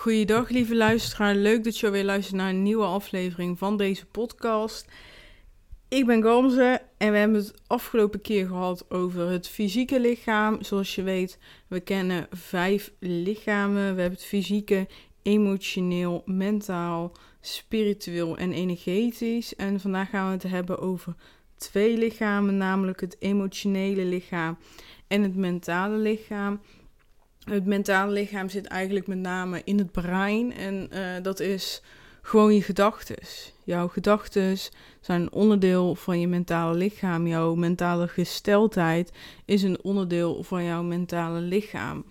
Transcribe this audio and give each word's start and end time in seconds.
Goeiedag, 0.00 0.48
lieve 0.48 0.76
luisteraar. 0.76 1.34
Leuk 1.34 1.64
dat 1.64 1.78
je 1.78 1.90
weer 1.90 2.04
luistert 2.04 2.36
naar 2.36 2.48
een 2.48 2.62
nieuwe 2.62 2.84
aflevering 2.84 3.58
van 3.58 3.76
deze 3.76 4.06
podcast. 4.06 4.86
Ik 5.88 6.06
ben 6.06 6.22
Gamze 6.22 6.82
en 6.98 7.12
we 7.12 7.18
hebben 7.18 7.36
het 7.36 7.54
afgelopen 7.66 8.20
keer 8.20 8.46
gehad 8.46 8.90
over 8.90 9.28
het 9.28 9.48
fysieke 9.48 10.00
lichaam. 10.00 10.62
Zoals 10.62 10.94
je 10.94 11.02
weet, 11.02 11.38
we 11.68 11.80
kennen 11.80 12.26
vijf 12.30 12.92
lichamen. 12.98 13.94
We 13.94 14.00
hebben 14.00 14.18
het 14.18 14.28
fysieke, 14.28 14.88
emotioneel, 15.22 16.22
mentaal, 16.26 17.12
spiritueel 17.40 18.36
en 18.36 18.52
energetisch. 18.52 19.56
En 19.56 19.80
vandaag 19.80 20.10
gaan 20.10 20.26
we 20.26 20.32
het 20.32 20.42
hebben 20.42 20.78
over 20.78 21.14
twee 21.56 21.98
lichamen, 21.98 22.56
namelijk 22.56 23.00
het 23.00 23.16
emotionele 23.18 24.04
lichaam 24.04 24.58
en 25.08 25.22
het 25.22 25.36
mentale 25.36 25.96
lichaam. 25.96 26.60
Het 27.44 27.66
mentale 27.66 28.12
lichaam 28.12 28.48
zit 28.48 28.66
eigenlijk 28.66 29.06
met 29.06 29.18
name 29.18 29.60
in 29.64 29.78
het 29.78 29.92
brein 29.92 30.52
en 30.52 30.88
uh, 30.92 31.22
dat 31.22 31.40
is 31.40 31.82
gewoon 32.22 32.54
je 32.54 32.62
gedachten. 32.62 33.16
Jouw 33.64 33.88
gedachten 33.88 34.56
zijn 35.00 35.20
een 35.20 35.32
onderdeel 35.32 35.94
van 35.94 36.20
je 36.20 36.28
mentale 36.28 36.76
lichaam. 36.76 37.26
Jouw 37.26 37.54
mentale 37.54 38.08
gesteldheid 38.08 39.12
is 39.44 39.62
een 39.62 39.82
onderdeel 39.82 40.42
van 40.42 40.64
jouw 40.64 40.82
mentale 40.82 41.40
lichaam. 41.40 42.04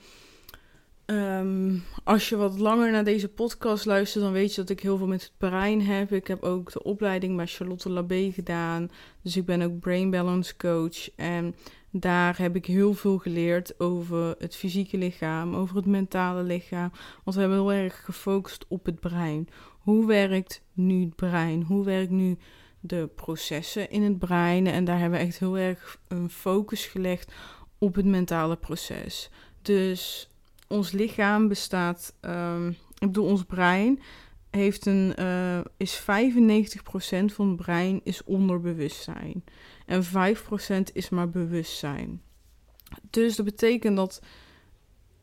Um, 1.05 1.83
als 2.03 2.29
je 2.29 2.35
wat 2.35 2.59
langer 2.59 2.91
naar 2.91 3.03
deze 3.03 3.27
podcast 3.27 3.85
luistert, 3.85 4.23
dan 4.23 4.33
weet 4.33 4.55
je 4.55 4.61
dat 4.61 4.69
ik 4.69 4.79
heel 4.79 4.97
veel 4.97 5.07
met 5.07 5.21
het 5.21 5.31
brein 5.37 5.81
heb. 5.81 6.11
Ik 6.11 6.27
heb 6.27 6.43
ook 6.43 6.71
de 6.71 6.83
opleiding 6.83 7.35
bij 7.35 7.47
Charlotte 7.47 7.89
Labé 7.89 8.31
gedaan. 8.31 8.91
Dus 9.21 9.37
ik 9.37 9.45
ben 9.45 9.61
ook 9.61 9.79
Brain 9.79 10.09
Balance 10.09 10.55
Coach. 10.57 11.09
En 11.15 11.55
daar 11.91 12.37
heb 12.37 12.55
ik 12.55 12.65
heel 12.65 12.93
veel 12.93 13.17
geleerd 13.17 13.79
over 13.79 14.35
het 14.37 14.55
fysieke 14.55 14.97
lichaam, 14.97 15.55
over 15.55 15.75
het 15.75 15.85
mentale 15.85 16.43
lichaam. 16.43 16.91
Want 17.23 17.35
we 17.35 17.41
hebben 17.41 17.59
heel 17.59 17.73
erg 17.73 18.05
gefocust 18.05 18.65
op 18.67 18.85
het 18.85 18.99
brein. 18.99 19.47
Hoe 19.79 20.05
werkt 20.05 20.61
nu 20.73 21.01
het 21.01 21.15
brein? 21.15 21.63
Hoe 21.63 21.85
werkt 21.85 22.11
nu 22.11 22.37
de 22.79 23.09
processen 23.15 23.89
in 23.89 24.03
het 24.03 24.19
brein? 24.19 24.67
En 24.67 24.85
daar 24.85 24.99
hebben 24.99 25.19
we 25.19 25.25
echt 25.25 25.39
heel 25.39 25.57
erg 25.57 25.99
een 26.07 26.29
focus 26.29 26.85
gelegd 26.85 27.33
op 27.77 27.95
het 27.95 28.05
mentale 28.05 28.55
proces. 28.55 29.29
Dus 29.61 30.29
ons 30.67 30.91
lichaam 30.91 31.47
bestaat, 31.47 32.13
um, 32.21 32.67
ik 32.69 33.07
bedoel, 33.07 33.25
ons 33.25 33.43
brein 33.43 33.99
heeft 34.49 34.85
een, 34.85 35.13
uh, 35.19 35.59
is 35.77 35.95
95% 35.95 37.33
van 37.33 37.47
het 37.47 37.55
brein 37.55 38.01
is 38.03 38.23
onderbewustzijn. 38.23 39.43
En 39.85 40.03
5% 40.03 40.07
is 40.93 41.09
maar 41.09 41.29
bewustzijn. 41.29 42.21
Dus 43.09 43.35
dat 43.35 43.45
betekent 43.45 43.95
dat 43.95 44.21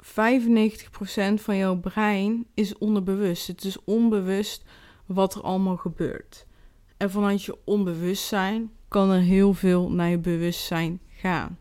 95% 0.01 1.41
van 1.41 1.57
jouw 1.57 1.77
brein 1.77 2.47
is 2.55 2.79
onderbewust. 2.79 3.47
Het 3.47 3.65
is 3.65 3.85
onbewust 3.85 4.65
wat 5.07 5.35
er 5.35 5.43
allemaal 5.43 5.77
gebeurt. 5.77 6.47
En 6.97 7.11
vanuit 7.11 7.43
je 7.43 7.59
onbewustzijn 7.65 8.71
kan 8.89 9.11
er 9.11 9.21
heel 9.21 9.55
veel 9.55 9.91
naar 9.91 10.09
je 10.09 10.19
bewustzijn 10.19 11.01
gaan. 11.17 11.59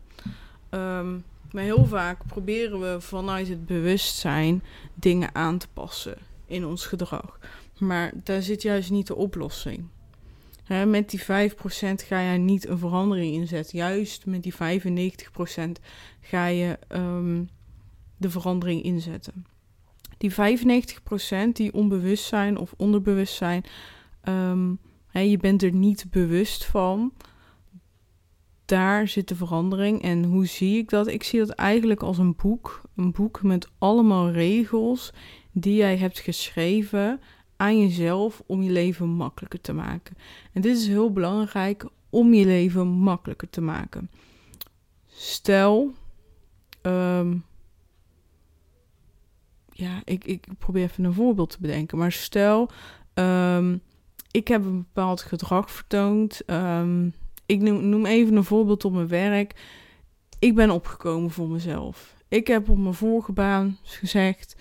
Um, 0.70 1.24
maar 1.52 1.62
heel 1.62 1.86
vaak 1.86 2.26
proberen 2.26 2.80
we 2.80 3.00
vanuit 3.00 3.48
het 3.48 3.66
bewustzijn 3.66 4.62
dingen 4.94 5.34
aan 5.34 5.58
te 5.58 5.68
passen 5.72 6.18
in 6.46 6.66
ons 6.66 6.86
gedrag. 6.86 7.38
Maar 7.78 8.12
daar 8.22 8.42
zit 8.42 8.62
juist 8.62 8.90
niet 8.90 9.06
de 9.06 9.14
oplossing. 9.14 9.88
met 10.86 11.10
die 11.10 11.20
5% 11.20 11.24
ga 12.06 12.20
je 12.20 12.38
niet 12.38 12.68
een 12.68 12.78
verandering 12.78 13.34
inzetten. 13.34 13.78
Juist 13.78 14.26
met 14.26 14.42
die 14.42 14.54
95% 14.54 14.56
ga 16.20 16.46
je 16.46 16.78
um, 16.88 17.48
de 18.16 18.30
verandering 18.30 18.82
inzetten. 18.82 19.46
Die 20.18 20.32
95% 20.32 20.34
die 21.52 21.72
onbewust 21.72 22.24
zijn 22.24 22.58
of 22.58 22.74
onderbewust 22.76 23.34
zijn, 23.34 23.64
um, 24.28 24.78
je 25.12 25.36
bent 25.36 25.62
er 25.62 25.72
niet 25.72 26.06
bewust 26.10 26.64
van 26.64 27.12
daar 28.66 29.08
zit 29.08 29.28
de 29.28 29.36
verandering. 29.36 30.02
En 30.02 30.24
hoe 30.24 30.46
zie 30.46 30.78
ik 30.78 30.90
dat? 30.90 31.06
Ik 31.06 31.22
zie 31.22 31.38
dat 31.38 31.50
eigenlijk 31.50 32.02
als 32.02 32.18
een 32.18 32.36
boek. 32.36 32.80
Een 32.96 33.12
boek 33.12 33.42
met 33.42 33.68
allemaal 33.78 34.30
regels 34.30 35.12
die 35.58 35.74
jij 35.74 35.96
hebt 35.96 36.18
geschreven 36.18 37.20
aan 37.56 37.80
jezelf 37.80 38.42
om 38.46 38.62
je 38.62 38.70
leven 38.70 39.08
makkelijker 39.08 39.60
te 39.60 39.72
maken. 39.72 40.16
En 40.52 40.60
dit 40.60 40.76
is 40.76 40.86
heel 40.86 41.12
belangrijk 41.12 41.88
om 42.10 42.34
je 42.34 42.44
leven 42.44 42.86
makkelijker 42.86 43.50
te 43.50 43.60
maken. 43.60 44.10
Stel, 45.06 45.92
um, 46.82 47.44
ja, 49.72 50.00
ik, 50.04 50.24
ik 50.24 50.46
probeer 50.58 50.82
even 50.82 51.04
een 51.04 51.12
voorbeeld 51.12 51.50
te 51.50 51.60
bedenken. 51.60 51.98
Maar 51.98 52.12
stel, 52.12 52.70
um, 53.14 53.80
ik 54.30 54.48
heb 54.48 54.64
een 54.64 54.78
bepaald 54.78 55.22
gedrag 55.22 55.70
vertoond. 55.70 56.42
Um, 56.46 57.14
ik 57.46 57.60
noem, 57.60 57.88
noem 57.88 58.06
even 58.06 58.36
een 58.36 58.44
voorbeeld 58.44 58.84
op 58.84 58.92
mijn 58.92 59.08
werk. 59.08 59.54
Ik 60.38 60.54
ben 60.54 60.70
opgekomen 60.70 61.30
voor 61.30 61.48
mezelf. 61.48 62.14
Ik 62.28 62.46
heb 62.46 62.68
op 62.68 62.78
mijn 62.78 62.94
vorige 62.94 63.32
baan 63.32 63.78
gezegd: 63.82 64.56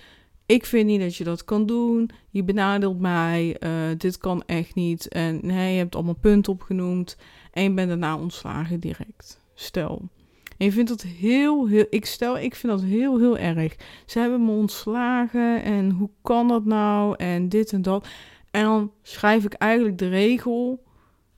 Ik 0.45 0.65
vind 0.65 0.87
niet 0.87 0.99
dat 0.99 1.15
je 1.15 1.23
dat 1.23 1.43
kan 1.43 1.65
doen. 1.65 2.09
Je 2.29 2.43
benadeelt 2.43 2.99
mij. 2.99 3.57
Uh, 3.59 3.71
dit 3.97 4.17
kan 4.17 4.43
echt 4.45 4.75
niet. 4.75 5.07
En 5.07 5.39
nee, 5.41 5.71
je 5.71 5.77
hebt 5.77 5.95
allemaal 5.95 6.13
punten 6.13 6.53
opgenoemd. 6.53 7.17
En 7.51 7.63
je 7.63 7.73
bent 7.73 7.87
daarna 7.87 8.17
ontslagen 8.17 8.79
direct. 8.79 9.39
Stel. 9.53 10.09
Je 10.57 10.71
vindt 10.71 10.89
dat 10.89 11.01
heel, 11.01 11.67
heel. 11.67 11.85
Ik 11.89 12.05
stel, 12.05 12.37
ik 12.37 12.55
vind 12.55 12.73
dat 12.73 12.81
heel, 12.81 13.19
heel 13.19 13.37
erg. 13.37 13.75
Ze 14.05 14.19
hebben 14.19 14.45
me 14.45 14.51
ontslagen. 14.51 15.63
En 15.63 15.91
hoe 15.91 16.09
kan 16.21 16.47
dat 16.47 16.65
nou? 16.65 17.15
En 17.17 17.49
dit 17.49 17.73
en 17.73 17.81
dat. 17.81 18.07
En 18.51 18.63
dan 18.63 18.91
schrijf 19.01 19.43
ik 19.43 19.53
eigenlijk 19.53 19.97
de 19.97 20.09
regel 20.09 20.83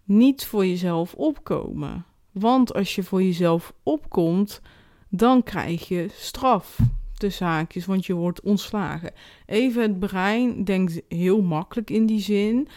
niet 0.03 0.45
voor 0.45 0.65
jezelf 0.65 1.13
opkomen. 1.13 2.05
Want 2.31 2.73
als 2.73 2.95
je 2.95 3.03
voor 3.03 3.23
jezelf 3.23 3.73
opkomt, 3.83 4.61
dan 5.09 5.43
krijg 5.43 5.87
je 5.87 6.07
straf. 6.11 6.79
De 7.17 7.29
zaakjes, 7.29 7.85
want 7.85 8.05
je 8.05 8.13
wordt 8.13 8.41
ontslagen. 8.41 9.11
Even 9.45 9.81
het 9.81 9.99
brein 9.99 10.63
denkt 10.63 11.01
heel 11.07 11.41
makkelijk 11.41 11.89
in 11.89 12.05
die 12.05 12.21
zin. 12.21 12.67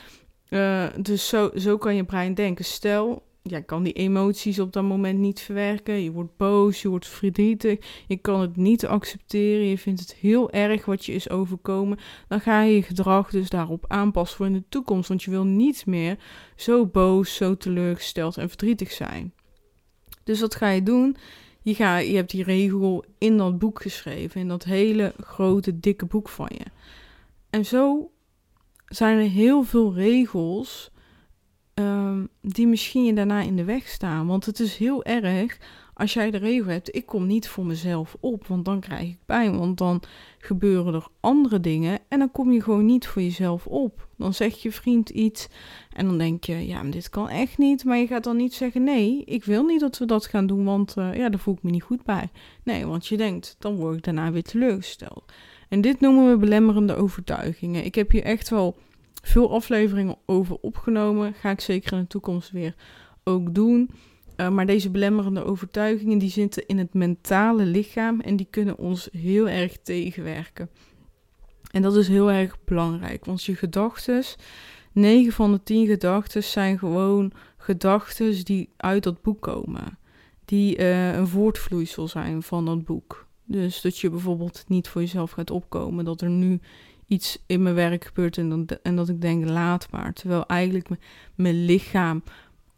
Uh, 0.49 0.87
dus 1.01 1.28
zo, 1.28 1.51
zo 1.55 1.78
kan 1.78 1.95
je 1.95 2.05
brein 2.05 2.34
denken. 2.34 2.65
Stel, 2.65 3.23
jij 3.43 3.62
kan 3.62 3.83
die 3.83 3.93
emoties 3.93 4.59
op 4.59 4.73
dat 4.73 4.83
moment 4.83 5.19
niet 5.19 5.41
verwerken. 5.41 6.03
Je 6.03 6.12
wordt 6.12 6.37
boos, 6.37 6.83
je 6.83 6.89
wordt 6.89 7.06
verdrietig. 7.06 8.05
Je 8.06 8.17
kan 8.17 8.41
het 8.41 8.56
niet 8.56 8.87
accepteren. 8.87 9.67
Je 9.67 9.78
vindt 9.78 10.01
het 10.01 10.15
heel 10.15 10.51
erg 10.51 10.84
wat 10.84 11.07
je 11.07 11.12
is 11.12 11.31
overkomen. 11.31 11.99
Dan 12.28 12.41
ga 12.41 12.62
je 12.62 12.75
je 12.75 12.83
gedrag 12.83 13.31
dus 13.31 13.49
daarop 13.49 13.84
aanpassen 13.89 14.37
voor 14.37 14.47
in 14.47 14.53
de 14.53 14.65
toekomst. 14.69 15.09
Want 15.09 15.22
je 15.22 15.31
wil 15.31 15.45
niet 15.45 15.87
meer 15.87 16.19
zo 16.57 16.87
boos, 16.87 17.34
zo 17.34 17.57
teleurgesteld 17.57 18.37
en 18.37 18.49
verdrietig 18.49 18.93
zijn. 18.93 19.33
Dus 20.25 20.41
wat 20.41 20.55
ga 20.55 20.69
je 20.69 20.83
doen? 20.83 21.17
Je, 21.62 21.75
je 22.10 22.16
hebt 22.16 22.31
die 22.31 22.44
regel 22.44 23.04
in 23.19 23.37
dat 23.37 23.59
boek 23.59 23.82
geschreven. 23.82 24.41
In 24.41 24.48
dat 24.48 24.65
hele 24.65 25.15
grote, 25.21 25.81
dikke 25.81 26.06
boek 26.06 26.28
van 26.28 26.48
je. 26.53 26.65
En 27.50 27.65
zo 27.65 28.10
zijn 28.87 29.19
er 29.19 29.28
heel 29.28 29.62
veel 29.62 29.94
regels 29.94 30.91
um, 31.75 32.28
die 32.41 32.66
misschien 32.66 33.04
je 33.04 33.15
daarna 33.15 33.41
in 33.41 33.56
de 33.56 33.65
weg 33.65 33.88
staan. 33.88 34.26
Want 34.26 34.47
het 34.47 34.60
is 34.60 34.76
heel 34.76 35.04
erg 35.04 35.59
als 36.00 36.12
jij 36.12 36.31
de 36.31 36.38
regel 36.38 36.71
hebt: 36.71 36.94
ik 36.94 37.06
kom 37.06 37.27
niet 37.27 37.49
voor 37.49 37.66
mezelf 37.66 38.16
op, 38.21 38.47
want 38.47 38.65
dan 38.65 38.81
krijg 38.81 39.09
ik 39.09 39.19
pijn. 39.27 39.59
Want 39.59 39.78
dan 39.78 40.03
gebeuren 40.38 40.94
er 40.94 41.06
andere 41.21 41.61
dingen 41.61 41.99
en 42.09 42.19
dan 42.19 42.31
kom 42.31 42.53
je 42.53 42.62
gewoon 42.62 42.84
niet 42.84 43.06
voor 43.06 43.22
jezelf 43.22 43.66
op. 43.66 44.09
Dan 44.16 44.34
zegt 44.34 44.62
je 44.62 44.72
vriend 44.72 45.09
iets 45.10 45.49
en 45.93 46.06
dan 46.06 46.19
denk 46.19 46.44
je: 46.44 46.66
ja, 46.66 46.83
dit 46.83 47.09
kan 47.09 47.28
echt 47.28 47.59
niet. 47.59 47.84
Maar 47.84 47.97
je 47.97 48.06
gaat 48.06 48.25
dan 48.25 48.37
niet 48.37 48.55
zeggen: 48.55 48.84
nee, 48.84 49.25
ik 49.25 49.44
wil 49.44 49.65
niet 49.65 49.81
dat 49.81 49.99
we 49.99 50.05
dat 50.05 50.27
gaan 50.27 50.47
doen, 50.47 50.65
want 50.65 50.97
uh, 50.99 51.15
ja, 51.15 51.28
daar 51.28 51.41
voel 51.41 51.55
ik 51.55 51.62
me 51.62 51.71
niet 51.71 51.83
goed 51.83 52.05
bij. 52.05 52.28
Nee, 52.65 52.87
want 52.87 53.06
je 53.06 53.16
denkt: 53.16 53.56
dan 53.59 53.77
word 53.77 53.97
ik 53.97 54.03
daarna 54.03 54.33
weer 54.33 54.43
teleurgesteld. 54.43 55.33
En 55.69 55.81
dit 55.81 56.00
noemen 56.00 56.31
we 56.31 56.37
belemmerende 56.37 56.94
overtuigingen. 56.94 57.84
Ik 57.84 57.95
heb 57.95 58.10
hier 58.10 58.22
echt 58.24 58.48
wel 58.48 58.77
veel 59.22 59.53
afleveringen 59.54 60.16
over 60.27 60.57
opgenomen. 60.60 61.34
Ga 61.34 61.51
ik 61.51 61.60
zeker 61.60 61.92
in 61.92 61.98
de 61.98 62.07
toekomst 62.07 62.51
weer 62.51 62.74
ook 63.24 63.54
doen. 63.54 63.91
Uh, 64.41 64.48
maar 64.48 64.66
deze 64.66 64.91
belemmerende 64.91 65.45
overtuigingen 65.45 66.19
die 66.19 66.31
zitten 66.31 66.66
in 66.66 66.78
het 66.78 66.95
mentale 66.95 67.65
lichaam 67.65 68.21
en 68.21 68.37
die 68.37 68.47
kunnen 68.51 68.78
ons 68.78 69.09
heel 69.13 69.48
erg 69.48 69.78
tegenwerken. 69.83 70.71
En 71.71 71.83
dat 71.83 71.97
is 71.97 72.09
heel 72.09 72.31
erg 72.31 72.65
belangrijk, 72.65 73.25
want 73.25 73.45
je 73.45 73.57
gedachten, 73.57 74.25
9 74.92 75.33
van 75.33 75.53
de 75.53 75.63
10 75.63 75.87
gedachten 75.87 76.45
zijn 76.45 76.78
gewoon 76.78 77.33
gedachten 77.57 78.45
die 78.45 78.71
uit 78.77 79.03
dat 79.03 79.22
boek 79.22 79.41
komen. 79.41 79.98
Die 80.45 80.78
uh, 80.78 81.15
een 81.15 81.28
voortvloeisel 81.28 82.09
zijn 82.09 82.43
van 82.43 82.65
dat 82.65 82.84
boek. 82.84 83.27
Dus 83.45 83.81
dat 83.81 83.98
je 83.98 84.10
bijvoorbeeld 84.10 84.65
niet 84.69 84.89
voor 84.89 85.01
jezelf 85.01 85.31
gaat 85.31 85.51
opkomen, 85.51 86.04
dat 86.04 86.21
er 86.21 86.31
nu 86.31 86.60
iets 87.07 87.43
in 87.47 87.63
mijn 87.63 87.75
werk 87.75 88.04
gebeurt 88.04 88.39
en, 88.39 88.48
dan, 88.48 88.69
en 88.83 88.97
dat 88.97 89.09
ik 89.09 89.21
denk 89.21 89.48
laat 89.48 89.91
maar. 89.91 90.13
Terwijl 90.13 90.47
eigenlijk 90.47 90.89
mijn 91.34 91.65
lichaam 91.65 92.22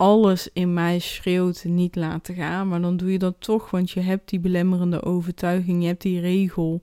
alles 0.02 0.49
in 0.52 0.75
mij 0.75 0.99
schreeuwt 0.99 1.64
niet 1.64 1.96
laten 1.96 2.34
gaan. 2.34 2.69
Maar 2.69 2.81
dan 2.81 2.96
doe 2.96 3.12
je 3.12 3.19
dat 3.19 3.34
toch, 3.38 3.70
want 3.70 3.90
je 3.90 4.00
hebt 4.00 4.28
die 4.28 4.40
belemmerende 4.40 5.02
overtuiging, 5.02 5.81
je 5.82 5.87
hebt 5.87 6.02
die 6.02 6.20
regel 6.20 6.82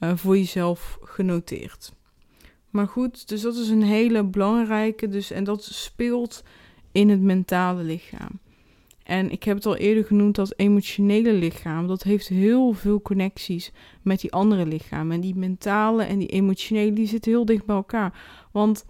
uh, 0.00 0.10
voor 0.14 0.36
jezelf 0.36 0.98
genoteerd. 1.02 1.92
Maar 2.70 2.88
goed, 2.88 3.28
dus 3.28 3.40
dat 3.40 3.56
is 3.56 3.68
een 3.68 3.82
hele 3.82 4.24
belangrijke. 4.24 5.08
Dus, 5.08 5.30
en 5.30 5.44
dat 5.44 5.64
speelt 5.64 6.44
in 6.92 7.08
het 7.08 7.20
mentale 7.20 7.82
lichaam. 7.82 8.38
En 9.04 9.30
ik 9.30 9.42
heb 9.42 9.56
het 9.56 9.66
al 9.66 9.76
eerder 9.76 10.04
genoemd, 10.04 10.34
dat 10.34 10.54
emotionele 10.56 11.32
lichaam, 11.32 11.86
dat 11.86 12.02
heeft 12.02 12.28
heel 12.28 12.72
veel 12.72 13.02
connecties 13.02 13.72
met 14.02 14.20
die 14.20 14.32
andere 14.32 14.66
lichamen. 14.66 15.14
En 15.14 15.20
die 15.20 15.36
mentale 15.36 16.02
en 16.04 16.18
die 16.18 16.28
emotionele, 16.28 16.92
die 16.92 17.06
zitten 17.06 17.30
heel 17.30 17.44
dicht 17.44 17.66
bij 17.66 17.76
elkaar. 17.76 18.20
Want 18.52 18.84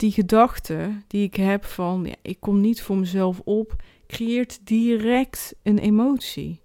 die 0.00 0.12
gedachte 0.12 1.02
die 1.06 1.22
ik 1.22 1.34
heb 1.34 1.64
van, 1.64 2.04
ja, 2.04 2.14
ik 2.22 2.40
kom 2.40 2.60
niet 2.60 2.82
voor 2.82 2.96
mezelf 2.96 3.40
op, 3.44 3.82
creëert 4.06 4.60
direct 4.66 5.54
een 5.62 5.78
emotie. 5.78 6.60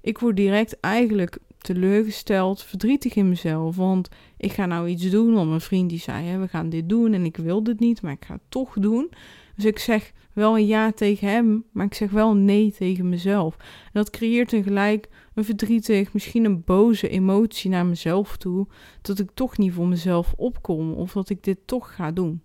Ik 0.00 0.18
word 0.18 0.36
direct 0.36 0.80
eigenlijk 0.80 1.38
teleurgesteld, 1.58 2.62
verdrietig 2.62 3.14
in 3.14 3.28
mezelf. 3.28 3.76
Want 3.76 4.08
ik 4.36 4.52
ga 4.52 4.66
nou 4.66 4.88
iets 4.88 5.10
doen, 5.10 5.34
want 5.34 5.48
mijn 5.48 5.60
vriend 5.60 5.90
die 5.90 5.98
zei, 5.98 6.26
hè, 6.26 6.38
we 6.38 6.48
gaan 6.48 6.68
dit 6.68 6.88
doen 6.88 7.12
en 7.12 7.24
ik 7.24 7.36
wil 7.36 7.62
dit 7.62 7.80
niet, 7.80 8.02
maar 8.02 8.12
ik 8.12 8.24
ga 8.24 8.34
het 8.34 8.42
toch 8.48 8.74
doen. 8.78 9.10
Dus 9.54 9.64
ik 9.64 9.78
zeg 9.78 10.12
wel 10.32 10.58
een 10.58 10.66
ja 10.66 10.92
tegen 10.92 11.28
hem, 11.28 11.64
maar 11.72 11.86
ik 11.86 11.94
zeg 11.94 12.10
wel 12.10 12.30
een 12.30 12.44
nee 12.44 12.72
tegen 12.72 13.08
mezelf. 13.08 13.56
En 13.56 13.90
dat 13.92 14.10
creëert 14.10 14.48
tegelijk 14.48 15.08
een 15.34 15.44
verdrietig, 15.44 16.12
misschien 16.12 16.44
een 16.44 16.64
boze 16.64 17.08
emotie 17.08 17.70
naar 17.70 17.86
mezelf 17.86 18.36
toe, 18.36 18.66
dat 19.02 19.18
ik 19.18 19.30
toch 19.34 19.58
niet 19.58 19.72
voor 19.72 19.86
mezelf 19.86 20.34
opkom 20.36 20.92
of 20.92 21.12
dat 21.12 21.30
ik 21.30 21.44
dit 21.44 21.58
toch 21.64 21.94
ga 21.94 22.12
doen. 22.12 22.42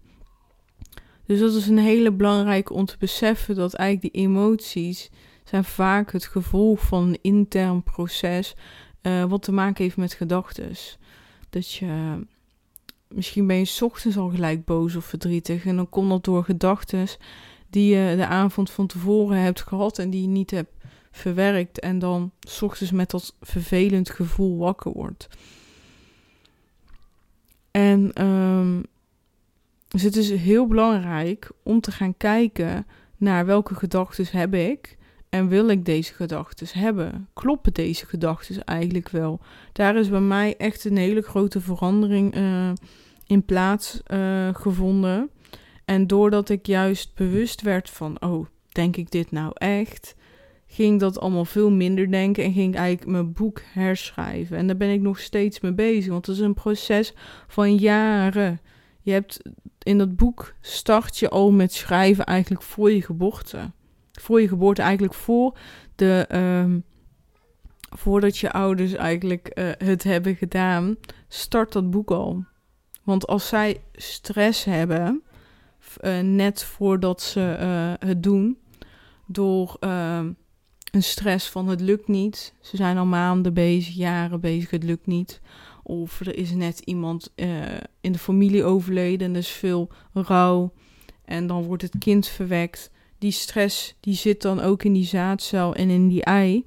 Dus 1.25 1.39
dat 1.39 1.53
is 1.53 1.67
een 1.67 1.77
hele 1.77 2.11
belangrijke 2.11 2.73
om 2.73 2.85
te 2.85 2.95
beseffen 2.99 3.55
dat 3.55 3.73
eigenlijk 3.73 4.13
die 4.13 4.23
emoties 4.23 5.09
zijn 5.43 5.63
vaak 5.63 6.11
het 6.11 6.25
gevolg 6.25 6.81
van 6.81 7.07
een 7.07 7.19
intern 7.21 7.83
proces 7.83 8.55
uh, 9.01 9.23
wat 9.23 9.43
te 9.43 9.51
maken 9.51 9.83
heeft 9.83 9.97
met 9.97 10.13
gedachten. 10.13 10.71
Dat 11.49 11.71
je 11.71 12.19
misschien 13.07 13.47
ben 13.47 13.57
je 13.57 13.77
ochtends 13.81 14.17
al 14.17 14.29
gelijk 14.29 14.65
boos 14.65 14.95
of 14.95 15.05
verdrietig 15.05 15.65
en 15.65 15.75
dan 15.75 15.89
komt 15.89 16.09
dat 16.09 16.23
door 16.23 16.43
gedachten 16.43 17.07
die 17.69 17.95
je 17.95 18.15
de 18.15 18.27
avond 18.27 18.71
van 18.71 18.87
tevoren 18.87 19.37
hebt 19.37 19.61
gehad 19.61 19.99
en 19.99 20.09
die 20.09 20.21
je 20.21 20.27
niet 20.27 20.51
hebt 20.51 20.71
verwerkt 21.11 21.79
en 21.79 21.99
dan 21.99 22.31
ochtends 22.61 22.91
met 22.91 23.11
dat 23.11 23.35
vervelend 23.41 24.09
gevoel 24.09 24.57
wakker 24.57 24.91
wordt. 24.91 25.27
En 27.71 28.25
um, 28.25 28.83
dus 29.93 30.01
het 30.01 30.15
is 30.15 30.31
heel 30.31 30.67
belangrijk 30.67 31.51
om 31.63 31.81
te 31.81 31.91
gaan 31.91 32.17
kijken 32.17 32.85
naar 33.17 33.45
welke 33.45 33.75
gedachten 33.75 34.25
heb 34.31 34.53
ik 34.53 34.97
en 35.29 35.47
wil 35.47 35.67
ik 35.67 35.85
deze 35.85 36.13
gedachten 36.13 36.67
hebben? 36.79 37.27
Kloppen 37.33 37.73
deze 37.73 38.05
gedachten 38.05 38.63
eigenlijk 38.63 39.09
wel? 39.09 39.39
Daar 39.71 39.95
is 39.95 40.09
bij 40.09 40.19
mij 40.19 40.57
echt 40.57 40.85
een 40.85 40.97
hele 40.97 41.21
grote 41.21 41.61
verandering 41.61 42.35
uh, 42.35 42.71
in 43.27 43.45
plaats 43.45 44.01
uh, 44.07 44.49
gevonden. 44.53 45.29
En 45.85 46.07
doordat 46.07 46.49
ik 46.49 46.65
juist 46.65 47.15
bewust 47.15 47.61
werd 47.61 47.89
van, 47.89 48.21
oh, 48.21 48.45
denk 48.71 48.95
ik 48.95 49.11
dit 49.11 49.31
nou 49.31 49.51
echt? 49.53 50.15
Ging 50.67 50.99
dat 50.99 51.19
allemaal 51.19 51.45
veel 51.45 51.71
minder 51.71 52.11
denken 52.11 52.43
en 52.43 52.53
ging 52.53 52.73
ik 52.73 52.79
eigenlijk 52.79 53.11
mijn 53.11 53.33
boek 53.33 53.61
herschrijven. 53.73 54.57
En 54.57 54.67
daar 54.67 54.77
ben 54.77 54.91
ik 54.91 55.01
nog 55.01 55.19
steeds 55.19 55.59
mee 55.59 55.73
bezig, 55.73 56.11
want 56.11 56.25
het 56.25 56.35
is 56.35 56.41
een 56.41 56.53
proces 56.53 57.13
van 57.47 57.75
jaren. 57.75 58.59
Je 59.03 59.11
hebt 59.11 59.39
in 59.79 59.97
dat 59.97 60.15
boek 60.15 60.53
start 60.61 61.17
je 61.17 61.29
al 61.29 61.51
met 61.51 61.73
schrijven 61.73 62.25
eigenlijk 62.25 62.61
voor 62.61 62.91
je 62.91 63.01
geboorte. 63.01 63.71
Voor 64.11 64.41
je 64.41 64.47
geboorte, 64.47 64.81
eigenlijk 64.81 65.13
voor 65.13 65.57
de. 65.95 66.27
Um, 66.31 66.83
voordat 67.89 68.37
je 68.37 68.51
ouders 68.51 68.93
eigenlijk 68.93 69.51
uh, 69.53 69.69
het 69.77 70.03
hebben 70.03 70.35
gedaan, 70.35 70.95
start 71.27 71.71
dat 71.71 71.89
boek 71.89 72.11
al. 72.11 72.45
Want 73.03 73.27
als 73.27 73.47
zij 73.47 73.83
stress 73.93 74.63
hebben, 74.63 75.23
uh, 76.01 76.19
net 76.19 76.63
voordat 76.63 77.21
ze 77.21 77.57
uh, 77.59 78.07
het 78.07 78.23
doen, 78.23 78.57
door 79.27 79.77
ehm, 79.79 80.31
een 80.91 81.03
stress 81.03 81.49
van 81.49 81.67
het 81.67 81.81
lukt 81.81 82.07
niet. 82.07 82.53
Ze 82.61 82.75
zijn 82.77 82.97
al 82.97 83.05
maanden 83.05 83.53
bezig, 83.53 83.93
jaren 83.93 84.39
bezig, 84.39 84.69
het 84.69 84.83
lukt 84.83 85.05
niet. 85.05 85.41
Of 85.83 86.19
er 86.19 86.35
is 86.35 86.51
net 86.51 86.79
iemand 86.79 87.31
uh, 87.35 87.61
in 88.01 88.11
de 88.11 88.19
familie 88.19 88.63
overleden 88.63 89.27
en 89.27 89.33
er 89.33 89.39
is 89.39 89.49
veel 89.49 89.89
rouw. 90.13 90.73
En 91.25 91.47
dan 91.47 91.63
wordt 91.63 91.81
het 91.81 91.95
kind 91.99 92.27
verwekt. 92.27 92.91
Die 93.17 93.31
stress 93.31 93.95
die 93.99 94.15
zit 94.15 94.41
dan 94.41 94.59
ook 94.59 94.83
in 94.83 94.93
die 94.93 95.05
zaadcel 95.05 95.75
en 95.75 95.89
in 95.89 96.07
die 96.07 96.23
ei. 96.23 96.65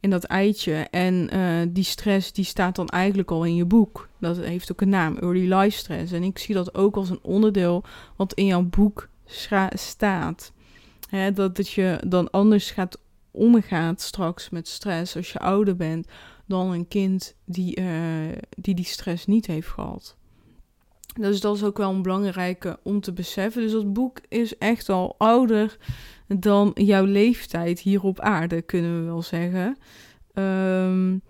In 0.00 0.10
dat 0.10 0.24
eitje. 0.24 0.74
En 0.74 1.34
uh, 1.34 1.62
die 1.68 1.84
stress 1.84 2.32
die 2.32 2.44
staat 2.44 2.76
dan 2.76 2.88
eigenlijk 2.88 3.30
al 3.30 3.44
in 3.44 3.54
je 3.54 3.64
boek. 3.64 4.08
Dat 4.20 4.36
heeft 4.36 4.72
ook 4.72 4.80
een 4.80 4.88
naam, 4.88 5.16
early 5.16 5.52
life 5.52 5.78
stress. 5.78 6.12
En 6.12 6.22
ik 6.22 6.38
zie 6.38 6.54
dat 6.54 6.74
ook 6.74 6.96
als 6.96 7.10
een 7.10 7.22
onderdeel 7.22 7.84
wat 8.16 8.34
in 8.34 8.46
jouw 8.46 8.62
boek 8.62 9.08
staat. 9.74 10.52
Dat, 11.34 11.56
dat 11.56 11.70
je 11.70 12.00
dan 12.06 12.30
anders 12.30 12.70
gaat 12.70 12.98
omgaat 13.30 14.00
straks 14.00 14.50
met 14.50 14.68
stress 14.68 15.16
als 15.16 15.32
je 15.32 15.38
ouder 15.38 15.76
bent 15.76 16.06
dan 16.46 16.72
een 16.72 16.88
kind 16.88 17.36
die, 17.44 17.80
uh, 17.80 17.86
die 18.50 18.74
die 18.74 18.84
stress 18.84 19.26
niet 19.26 19.46
heeft 19.46 19.68
gehad. 19.68 20.16
Dus 21.20 21.40
dat 21.40 21.56
is 21.56 21.64
ook 21.64 21.76
wel 21.76 21.90
een 21.90 22.02
belangrijke 22.02 22.78
om 22.82 23.00
te 23.00 23.12
beseffen. 23.12 23.62
Dus 23.62 23.72
dat 23.72 23.92
boek 23.92 24.20
is 24.28 24.58
echt 24.58 24.88
al 24.88 25.14
ouder 25.18 25.76
dan 26.28 26.70
jouw 26.74 27.04
leeftijd 27.04 27.80
hier 27.80 28.02
op 28.02 28.20
aarde, 28.20 28.62
kunnen 28.62 29.00
we 29.00 29.04
wel 29.04 29.22
zeggen. 29.22 29.78
Um, 30.34 31.22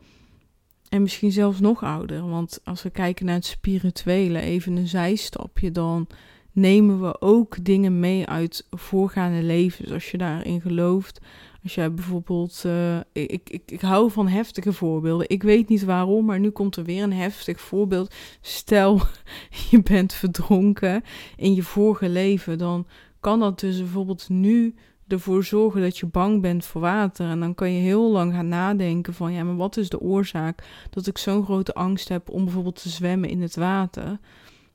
en 0.89 1.03
misschien 1.03 1.33
zelfs 1.33 1.61
nog 1.61 1.83
ouder. 1.83 2.29
Want 2.29 2.61
als 2.65 2.83
we 2.83 2.91
kijken 2.91 3.27
naar 3.27 3.35
het 3.35 3.45
spirituele, 3.45 4.41
even 4.41 4.77
een 4.77 4.89
zijstapje, 4.89 5.71
dan 5.71 6.07
nemen 6.53 7.01
we 7.01 7.21
ook 7.21 7.65
dingen 7.65 8.01
mee 8.01 8.27
uit 8.27 8.67
voorgaande 8.71 9.43
levens. 9.43 9.93
Als 9.93 10.11
je 10.11 10.19
daarin 10.19 10.61
gelooft, 10.61 11.21
als 11.67 11.75
jij 11.75 11.93
bijvoorbeeld, 11.95 12.63
uh, 12.67 12.97
ik, 13.13 13.51
ik, 13.51 13.63
ik 13.67 13.81
hou 13.81 14.11
van 14.11 14.29
heftige 14.29 14.73
voorbeelden. 14.73 15.29
Ik 15.29 15.43
weet 15.43 15.69
niet 15.69 15.85
waarom, 15.85 16.25
maar 16.25 16.41
nu 16.41 16.51
komt 16.51 16.77
er 16.77 16.85
weer 16.85 17.03
een 17.03 17.13
heftig 17.13 17.61
voorbeeld. 17.61 18.15
Stel, 18.41 19.01
je 19.71 19.83
bent 19.83 20.13
verdronken 20.13 21.03
in 21.37 21.55
je 21.55 21.63
vorige 21.63 22.09
leven, 22.09 22.59
dan 22.59 22.87
kan 23.21 23.41
dat 23.41 23.61
dus 23.61 23.79
bijvoorbeeld 23.79 24.29
nu 24.29 24.75
ervoor 25.07 25.45
zorgen 25.45 25.81
dat 25.81 25.99
je 25.99 26.07
bang 26.07 26.43
bent 26.43 26.65
voor 26.65 26.81
water. 26.81 27.29
En 27.29 27.41
dan 27.41 27.55
kan 27.55 27.73
je 27.73 27.81
heel 27.81 28.11
lang 28.11 28.33
gaan 28.33 28.49
nadenken 28.49 29.15
van, 29.15 29.33
ja, 29.33 29.45
maar 29.45 29.57
wat 29.57 29.77
is 29.77 29.89
de 29.89 30.01
oorzaak 30.01 30.65
dat 30.91 31.07
ik 31.07 31.19
zo'n 31.19 31.45
grote 31.45 31.75
angst 31.75 32.09
heb 32.09 32.31
om 32.31 32.45
bijvoorbeeld 32.45 32.83
te 32.83 32.89
zwemmen 32.89 33.29
in 33.29 33.43
het 33.43 33.57
water? 33.57 34.19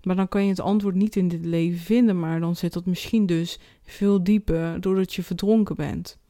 Maar 0.03 0.15
dan 0.15 0.27
kan 0.27 0.43
je 0.43 0.49
het 0.49 0.59
antwoord 0.59 0.95
niet 0.95 1.15
in 1.15 1.27
dit 1.27 1.45
leven 1.45 1.79
vinden, 1.79 2.19
maar 2.19 2.39
dan 2.39 2.55
zit 2.55 2.73
dat 2.73 2.85
misschien 2.85 3.25
dus 3.25 3.59
veel 3.83 4.23
dieper 4.23 4.81
doordat 4.81 5.13
je 5.13 5.23
verdronken 5.23 5.75
bent. 5.75 6.20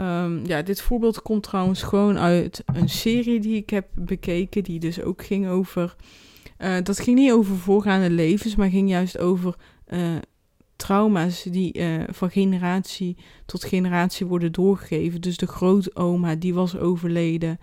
Um, 0.00 0.46
ja, 0.46 0.62
dit 0.62 0.82
voorbeeld 0.82 1.22
komt 1.22 1.42
trouwens 1.42 1.82
gewoon 1.82 2.18
uit 2.18 2.62
een 2.66 2.88
serie 2.88 3.40
die 3.40 3.56
ik 3.56 3.70
heb 3.70 3.86
bekeken, 3.94 4.62
die 4.62 4.80
dus 4.80 5.02
ook 5.02 5.24
ging 5.24 5.48
over. 5.48 5.96
Uh, 6.58 6.76
dat 6.82 7.00
ging 7.00 7.18
niet 7.18 7.32
over 7.32 7.56
voorgaande 7.56 8.10
levens, 8.10 8.56
maar 8.56 8.68
ging 8.68 8.88
juist 8.88 9.18
over 9.18 9.56
uh, 9.88 10.16
trauma's 10.76 11.42
die 11.42 11.78
uh, 11.78 12.02
van 12.08 12.30
generatie 12.30 13.16
tot 13.46 13.64
generatie 13.64 14.26
worden 14.26 14.52
doorgegeven. 14.52 15.20
Dus 15.20 15.36
de 15.36 15.46
grootoma 15.46 16.34
die 16.34 16.54
was 16.54 16.76
overleden 16.76 17.58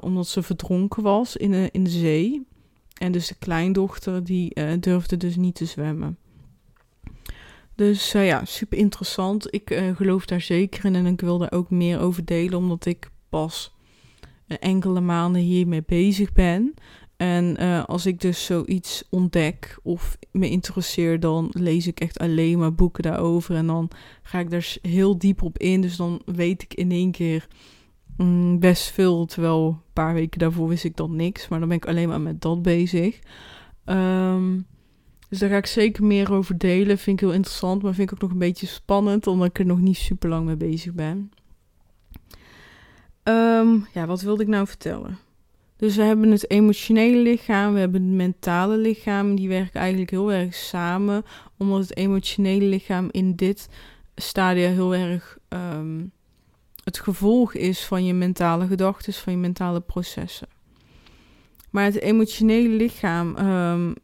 omdat 0.00 0.26
ze 0.26 0.42
verdronken 0.42 1.02
was 1.02 1.36
in 1.36 1.50
de, 1.50 1.68
in 1.72 1.84
de 1.84 1.90
zee. 1.90 2.46
En 2.98 3.12
dus 3.12 3.28
de 3.28 3.34
kleindochter 3.38 4.24
die 4.24 4.78
durfde 4.80 5.16
dus 5.16 5.36
niet 5.36 5.54
te 5.54 5.64
zwemmen. 5.64 6.18
Dus 7.80 8.14
uh, 8.14 8.26
ja, 8.26 8.44
super 8.44 8.78
interessant. 8.78 9.54
Ik 9.54 9.70
uh, 9.70 9.96
geloof 9.96 10.24
daar 10.24 10.40
zeker 10.40 10.84
in 10.84 10.94
en 10.94 11.06
ik 11.06 11.20
wil 11.20 11.38
daar 11.38 11.52
ook 11.52 11.70
meer 11.70 12.00
over 12.00 12.24
delen, 12.24 12.58
omdat 12.58 12.86
ik 12.86 13.10
pas 13.28 13.74
enkele 14.46 15.00
maanden 15.00 15.42
hiermee 15.42 15.82
bezig 15.86 16.32
ben. 16.32 16.74
En 17.16 17.56
als 17.86 18.06
ik 18.06 18.20
dus 18.20 18.44
zoiets 18.44 19.04
ontdek 19.10 19.78
of 19.82 20.18
me 20.30 20.50
interesseer, 20.50 21.20
dan 21.20 21.48
lees 21.52 21.86
ik 21.86 22.00
echt 22.00 22.18
alleen 22.18 22.58
maar 22.58 22.74
boeken 22.74 23.02
daarover. 23.02 23.54
En 23.54 23.66
dan 23.66 23.90
ga 24.22 24.38
ik 24.38 24.50
daar 24.50 24.76
heel 24.82 25.18
diep 25.18 25.42
op 25.42 25.58
in. 25.58 25.80
Dus 25.80 25.96
dan 25.96 26.22
weet 26.24 26.62
ik 26.62 26.74
in 26.74 26.90
één 26.90 27.10
keer 27.10 27.46
mm, 28.16 28.58
best 28.58 28.90
veel. 28.90 29.26
Terwijl 29.26 29.66
een 29.66 29.92
paar 29.92 30.14
weken 30.14 30.38
daarvoor 30.38 30.68
wist 30.68 30.84
ik 30.84 30.96
dan 30.96 31.16
niks. 31.16 31.48
Maar 31.48 31.58
dan 31.58 31.68
ben 31.68 31.76
ik 31.76 31.86
alleen 31.86 32.08
maar 32.08 32.20
met 32.20 32.40
dat 32.40 32.62
bezig. 32.62 33.18
Um, 33.84 34.66
dus 35.30 35.38
daar 35.38 35.48
ga 35.48 35.56
ik 35.56 35.66
zeker 35.66 36.04
meer 36.04 36.32
over 36.32 36.58
delen. 36.58 36.98
Vind 36.98 37.20
ik 37.20 37.26
heel 37.26 37.34
interessant, 37.34 37.82
maar 37.82 37.94
vind 37.94 38.10
ik 38.10 38.14
ook 38.14 38.22
nog 38.22 38.30
een 38.30 38.38
beetje 38.38 38.66
spannend, 38.66 39.26
omdat 39.26 39.48
ik 39.48 39.58
er 39.58 39.66
nog 39.66 39.80
niet 39.80 39.96
super 39.96 40.28
lang 40.28 40.46
mee 40.46 40.56
bezig 40.56 40.92
ben. 40.92 41.32
Um, 43.24 43.86
ja, 43.92 44.06
wat 44.06 44.20
wilde 44.20 44.42
ik 44.42 44.48
nou 44.48 44.66
vertellen? 44.66 45.18
Dus 45.76 45.96
we 45.96 46.02
hebben 46.02 46.30
het 46.30 46.50
emotionele 46.50 47.16
lichaam, 47.16 47.72
we 47.72 47.78
hebben 47.78 48.02
het 48.02 48.12
mentale 48.12 48.76
lichaam. 48.76 49.34
Die 49.36 49.48
werken 49.48 49.80
eigenlijk 49.80 50.10
heel 50.10 50.32
erg 50.32 50.54
samen, 50.54 51.24
omdat 51.56 51.80
het 51.80 51.96
emotionele 51.96 52.64
lichaam 52.64 53.08
in 53.10 53.34
dit 53.36 53.68
stadium 54.14 54.72
heel 54.72 54.94
erg 54.94 55.38
um, 55.48 56.12
het 56.84 56.98
gevolg 56.98 57.54
is 57.54 57.84
van 57.84 58.04
je 58.04 58.14
mentale 58.14 58.66
gedachten, 58.66 59.12
van 59.12 59.32
je 59.32 59.38
mentale 59.38 59.80
processen. 59.80 60.48
Maar 61.70 61.84
het 61.84 62.00
emotionele 62.00 62.68
lichaam 62.68 63.36
um, 63.36 63.94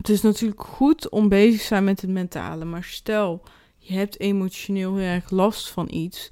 het 0.00 0.08
is 0.08 0.20
natuurlijk 0.22 0.62
goed 0.62 1.08
om 1.08 1.28
bezig 1.28 1.60
te 1.60 1.66
zijn 1.66 1.84
met 1.84 2.00
het 2.00 2.10
mentale. 2.10 2.64
Maar 2.64 2.84
stel, 2.84 3.42
je 3.78 3.94
hebt 3.94 4.20
emotioneel 4.20 4.96
heel 4.96 5.06
erg 5.06 5.30
last 5.30 5.70
van 5.70 5.86
iets. 5.90 6.30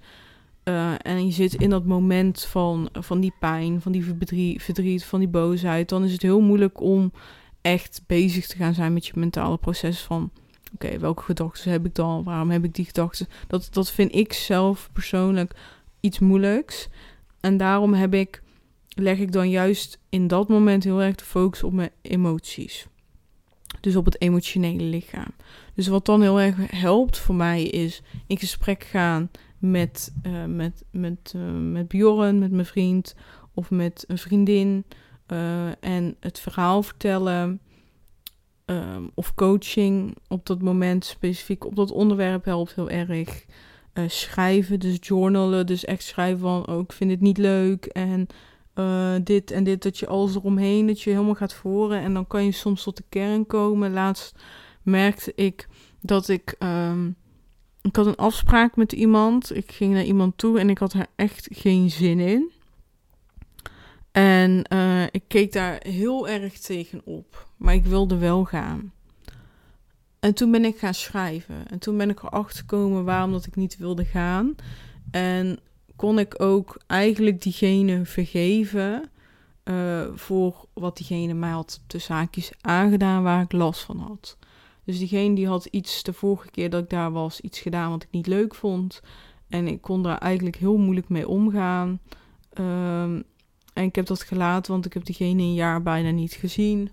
Uh, 0.64 0.92
en 1.02 1.26
je 1.26 1.32
zit 1.32 1.54
in 1.54 1.70
dat 1.70 1.84
moment 1.84 2.44
van, 2.44 2.88
van 2.92 3.20
die 3.20 3.32
pijn, 3.38 3.80
van 3.80 3.92
die 3.92 4.04
verdriet, 4.04 4.62
verdriet, 4.62 5.04
van 5.04 5.18
die 5.18 5.28
boosheid. 5.28 5.88
Dan 5.88 6.04
is 6.04 6.12
het 6.12 6.22
heel 6.22 6.40
moeilijk 6.40 6.80
om 6.80 7.12
echt 7.60 8.02
bezig 8.06 8.46
te 8.46 8.56
gaan 8.56 8.74
zijn 8.74 8.92
met 8.92 9.06
je 9.06 9.12
mentale 9.14 9.56
proces 9.56 10.00
van... 10.00 10.30
Oké, 10.74 10.98
welke 10.98 11.22
gedachten 11.22 11.70
heb 11.70 11.86
ik 11.86 11.94
dan? 11.94 12.24
Waarom 12.24 12.50
heb 12.50 12.64
ik 12.64 12.74
die 12.74 12.84
gedachten? 12.84 13.26
Dat, 13.46 13.68
dat 13.70 13.90
vind 13.90 14.14
ik 14.14 14.32
zelf 14.32 14.90
persoonlijk 14.92 15.54
iets 16.00 16.18
moeilijks. 16.18 16.88
En 17.40 17.56
daarom 17.56 17.94
heb 17.94 18.14
ik, 18.14 18.42
leg 18.88 19.18
ik 19.18 19.32
dan 19.32 19.50
juist 19.50 19.98
in 20.08 20.26
dat 20.26 20.48
moment 20.48 20.84
heel 20.84 21.02
erg 21.02 21.14
de 21.14 21.24
focus 21.24 21.62
op 21.62 21.72
mijn 21.72 21.90
emoties. 22.02 22.86
Dus 23.80 23.96
op 23.96 24.04
het 24.04 24.20
emotionele 24.20 24.82
lichaam. 24.82 25.34
Dus 25.74 25.86
wat 25.86 26.06
dan 26.06 26.20
heel 26.20 26.40
erg 26.40 26.56
helpt 26.70 27.18
voor 27.18 27.34
mij 27.34 27.62
is 27.62 28.02
in 28.26 28.38
gesprek 28.38 28.84
gaan 28.84 29.30
met, 29.58 30.12
uh, 30.26 30.44
met, 30.44 30.84
met, 30.90 31.32
uh, 31.36 31.70
met 31.72 31.88
Bjorn, 31.88 32.38
met 32.38 32.50
mijn 32.50 32.66
vriend 32.66 33.14
of 33.54 33.70
met 33.70 34.04
een 34.08 34.18
vriendin. 34.18 34.84
Uh, 35.32 35.66
en 35.80 36.16
het 36.20 36.38
verhaal 36.38 36.82
vertellen. 36.82 37.60
Ehm, 38.64 39.02
of 39.14 39.34
coaching 39.34 40.16
op 40.28 40.46
dat 40.46 40.62
moment 40.62 41.04
specifiek 41.04 41.64
op 41.64 41.76
dat 41.76 41.90
onderwerp 41.90 42.44
helpt 42.44 42.74
heel 42.74 42.90
erg. 42.90 43.44
schrijven, 44.06 44.80
dus 44.80 44.96
journalen, 45.00 45.66
dus 45.66 45.84
echt 45.84 46.02
schrijven 46.02 46.38
van, 46.38 46.68
oh, 46.68 46.80
ik 46.80 46.92
vind 46.92 47.10
het 47.10 47.20
niet 47.20 47.38
leuk 47.38 47.84
en 47.84 48.26
uh, 48.78 49.14
dit 49.22 49.50
en 49.50 49.64
dit, 49.64 49.82
dat 49.82 49.98
je 49.98 50.06
alles 50.06 50.34
eromheen, 50.34 50.86
dat 50.86 51.00
je 51.00 51.10
helemaal 51.10 51.34
gaat 51.34 51.54
voren. 51.54 52.00
En 52.00 52.14
dan 52.14 52.26
kan 52.26 52.44
je 52.44 52.52
soms 52.52 52.82
tot 52.82 52.96
de 52.96 53.04
kern 53.08 53.46
komen. 53.46 53.92
Laatst 53.92 54.38
merkte 54.82 55.32
ik 55.34 55.68
dat 56.00 56.28
ik. 56.28 56.56
Um, 56.58 57.16
ik 57.82 57.96
had 57.96 58.06
een 58.06 58.16
afspraak 58.16 58.76
met 58.76 58.92
iemand. 58.92 59.56
Ik 59.56 59.72
ging 59.72 59.92
naar 59.92 60.04
iemand 60.04 60.38
toe 60.38 60.58
en 60.58 60.70
ik 60.70 60.78
had 60.78 60.92
er 60.92 61.06
echt 61.16 61.48
geen 61.50 61.90
zin 61.90 62.20
in. 62.20 62.50
En 64.12 64.64
uh, 64.72 65.02
ik 65.02 65.22
keek 65.26 65.52
daar 65.52 65.80
heel 65.86 66.28
erg 66.28 66.58
tegen 66.58 67.00
op. 67.04 67.48
Maar 67.56 67.74
ik 67.74 67.84
wilde 67.84 68.16
wel 68.16 68.44
gaan. 68.44 68.92
En 70.20 70.34
toen 70.34 70.50
ben 70.50 70.64
ik 70.64 70.78
gaan 70.78 70.94
schrijven. 70.94 71.68
En 71.68 71.78
toen 71.78 71.96
ben 71.96 72.10
ik 72.10 72.22
erachter 72.22 72.58
gekomen 72.58 73.04
waarom 73.04 73.32
dat 73.32 73.46
ik 73.46 73.56
niet 73.56 73.76
wilde 73.76 74.04
gaan. 74.04 74.54
En 75.10 75.58
kon 75.98 76.18
ik 76.18 76.42
ook 76.42 76.80
eigenlijk 76.86 77.42
diegene 77.42 78.04
vergeven 78.04 79.10
uh, 79.64 80.06
voor 80.14 80.66
wat 80.72 80.96
diegene 80.96 81.34
mij 81.34 81.50
had 81.50 81.80
de 81.86 81.98
zaakjes 81.98 82.50
aangedaan 82.60 83.22
waar 83.22 83.42
ik 83.42 83.52
last 83.52 83.80
van 83.80 83.98
had. 83.98 84.36
Dus 84.84 84.98
diegene 84.98 85.34
die 85.34 85.46
had 85.46 85.64
iets 85.64 86.02
de 86.02 86.12
vorige 86.12 86.50
keer 86.50 86.70
dat 86.70 86.82
ik 86.82 86.90
daar 86.90 87.12
was, 87.12 87.40
iets 87.40 87.58
gedaan 87.58 87.90
wat 87.90 88.02
ik 88.02 88.08
niet 88.10 88.26
leuk 88.26 88.54
vond. 88.54 89.00
En 89.48 89.66
ik 89.66 89.80
kon 89.80 90.02
daar 90.02 90.18
eigenlijk 90.18 90.56
heel 90.56 90.76
moeilijk 90.76 91.08
mee 91.08 91.28
omgaan. 91.28 92.00
Um, 92.58 93.22
en 93.72 93.84
ik 93.84 93.94
heb 93.94 94.06
dat 94.06 94.22
gelaten, 94.22 94.72
want 94.72 94.86
ik 94.86 94.92
heb 94.92 95.04
diegene 95.04 95.42
een 95.42 95.54
jaar 95.54 95.82
bijna 95.82 96.10
niet 96.10 96.32
gezien. 96.32 96.90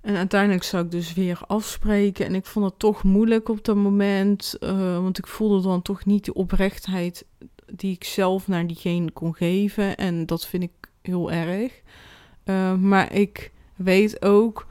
En 0.00 0.16
uiteindelijk 0.16 0.62
zou 0.62 0.84
ik 0.84 0.90
dus 0.90 1.14
weer 1.14 1.40
afspreken. 1.46 2.26
En 2.26 2.34
ik 2.34 2.46
vond 2.46 2.64
het 2.64 2.78
toch 2.78 3.02
moeilijk 3.02 3.48
op 3.48 3.64
dat 3.64 3.76
moment. 3.76 4.56
Uh, 4.60 4.98
want 4.98 5.18
ik 5.18 5.26
voelde 5.26 5.62
dan 5.62 5.82
toch 5.82 6.04
niet 6.04 6.24
de 6.24 6.34
oprechtheid 6.34 7.24
die 7.72 7.92
ik 7.92 8.04
zelf 8.04 8.48
naar 8.48 8.66
diegene 8.66 9.10
kon 9.10 9.34
geven. 9.34 9.96
En 9.96 10.26
dat 10.26 10.46
vind 10.46 10.62
ik 10.62 10.90
heel 11.02 11.32
erg. 11.32 11.82
Uh, 12.44 12.74
maar 12.74 13.12
ik 13.12 13.52
weet 13.76 14.22
ook 14.22 14.66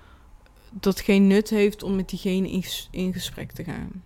dat 0.72 0.94
het 0.94 1.06
geen 1.06 1.28
nut 1.28 1.50
heeft 1.50 1.84
om 1.84 1.96
met 1.96 2.10
diegene 2.10 2.62
in, 2.92 3.14
gesprek 3.14 3.52
te 3.52 3.64
gaan. 3.64 4.04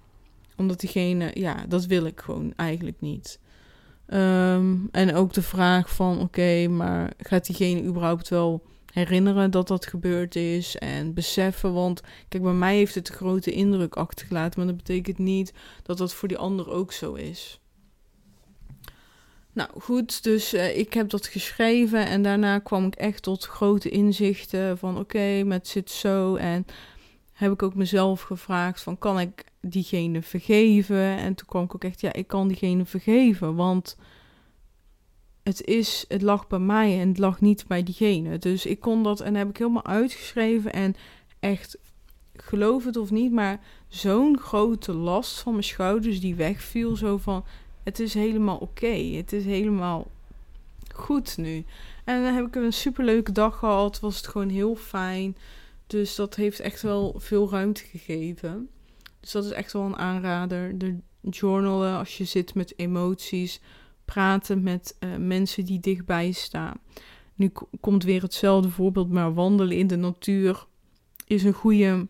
Omdat 0.55 0.79
diegene, 0.79 1.31
ja, 1.33 1.65
dat 1.67 1.85
wil 1.85 2.05
ik 2.05 2.19
gewoon 2.19 2.53
eigenlijk 2.55 3.01
niet. 3.01 3.39
Um, 4.07 4.89
en 4.91 5.15
ook 5.15 5.33
de 5.33 5.41
vraag 5.41 5.95
van, 5.95 6.19
oké, 6.19 6.67
maar 6.67 7.13
gaat 7.17 7.45
diegene 7.45 7.83
überhaupt 7.83 8.29
wel 8.29 8.63
herinneren 8.93 9.51
dat 9.51 9.67
dat 9.67 9.85
gebeurd 9.85 10.35
is 10.35 10.75
en 10.75 11.13
beseffen. 11.13 11.73
Want 11.73 12.01
kijk, 12.27 12.43
bij 12.43 12.53
mij 12.53 12.75
heeft 12.75 12.95
het 12.95 13.09
een 13.09 13.15
grote 13.15 13.51
indruk 13.51 13.95
achtergelaten, 13.95 14.59
maar 14.59 14.67
dat 14.67 14.77
betekent 14.77 15.17
niet 15.17 15.53
dat 15.83 15.97
dat 15.97 16.13
voor 16.13 16.27
die 16.27 16.37
ander 16.37 16.69
ook 16.69 16.91
zo 16.91 17.13
is. 17.13 17.59
Nou 19.59 19.69
goed, 19.79 20.23
dus 20.23 20.53
uh, 20.53 20.77
ik 20.77 20.93
heb 20.93 21.09
dat 21.09 21.27
geschreven 21.27 22.05
en 22.05 22.21
daarna 22.21 22.59
kwam 22.59 22.85
ik 22.85 22.95
echt 22.95 23.23
tot 23.23 23.45
grote 23.45 23.89
inzichten 23.89 24.77
van 24.77 24.99
oké, 24.99 25.43
met 25.43 25.67
zit 25.67 25.91
zo 25.91 26.35
en 26.35 26.65
heb 27.33 27.51
ik 27.51 27.63
ook 27.63 27.75
mezelf 27.75 28.21
gevraagd 28.21 28.81
van 28.81 28.97
kan 28.97 29.19
ik 29.19 29.43
diegene 29.61 30.21
vergeven? 30.21 31.17
En 31.17 31.35
toen 31.35 31.47
kwam 31.47 31.63
ik 31.63 31.75
ook 31.75 31.83
echt 31.83 32.01
ja, 32.01 32.13
ik 32.13 32.27
kan 32.27 32.47
diegene 32.47 32.85
vergeven, 32.85 33.55
want 33.55 33.97
het 35.43 35.65
is, 35.65 36.05
het 36.07 36.21
lag 36.21 36.47
bij 36.47 36.59
mij 36.59 36.99
en 36.99 37.07
het 37.07 37.17
lag 37.17 37.41
niet 37.41 37.67
bij 37.67 37.83
diegene. 37.83 38.37
Dus 38.37 38.65
ik 38.65 38.79
kon 38.79 39.03
dat 39.03 39.19
en 39.19 39.35
heb 39.35 39.49
ik 39.49 39.57
helemaal 39.57 39.85
uitgeschreven 39.85 40.73
en 40.73 40.95
echt 41.39 41.77
geloof 42.33 42.85
het 42.85 42.97
of 42.97 43.11
niet, 43.11 43.31
maar 43.31 43.59
zo'n 43.87 44.37
grote 44.37 44.93
last 44.93 45.39
van 45.39 45.51
mijn 45.51 45.63
schouders 45.63 46.19
die 46.19 46.35
wegviel, 46.35 46.95
zo 46.95 47.17
van 47.17 47.45
het 47.83 47.99
is 47.99 48.13
helemaal 48.13 48.57
oké. 48.57 48.95
Het 48.95 49.33
is 49.33 49.45
helemaal 49.45 50.07
goed 50.93 51.37
nu. 51.37 51.65
En 52.03 52.23
dan 52.23 52.33
heb 52.33 52.45
ik 52.45 52.55
een 52.55 52.73
superleuke 52.73 53.31
dag 53.31 53.57
gehad. 53.57 53.99
Was 53.99 54.17
het 54.17 54.27
gewoon 54.27 54.49
heel 54.49 54.75
fijn. 54.75 55.37
Dus 55.87 56.15
dat 56.15 56.35
heeft 56.35 56.59
echt 56.59 56.81
wel 56.81 57.15
veel 57.17 57.49
ruimte 57.49 57.83
gegeven. 57.83 58.69
Dus 59.19 59.31
dat 59.31 59.45
is 59.45 59.51
echt 59.51 59.73
wel 59.73 59.83
een 59.83 59.97
aanrader. 59.97 60.77
De 60.77 60.97
journalen 61.21 61.97
als 61.97 62.17
je 62.17 62.25
zit 62.25 62.53
met 62.53 62.73
emoties. 62.75 63.61
Praten 64.05 64.63
met 64.63 64.95
uh, 64.99 65.15
mensen 65.15 65.65
die 65.65 65.79
dichtbij 65.79 66.31
staan. 66.31 66.79
Nu 67.35 67.51
komt 67.79 68.03
weer 68.03 68.21
hetzelfde 68.21 68.69
voorbeeld, 68.69 69.11
maar 69.11 69.33
wandelen 69.33 69.77
in 69.77 69.87
de 69.87 69.95
natuur 69.95 70.67
is 71.27 71.43
een 71.43 71.53
goede 71.53 72.07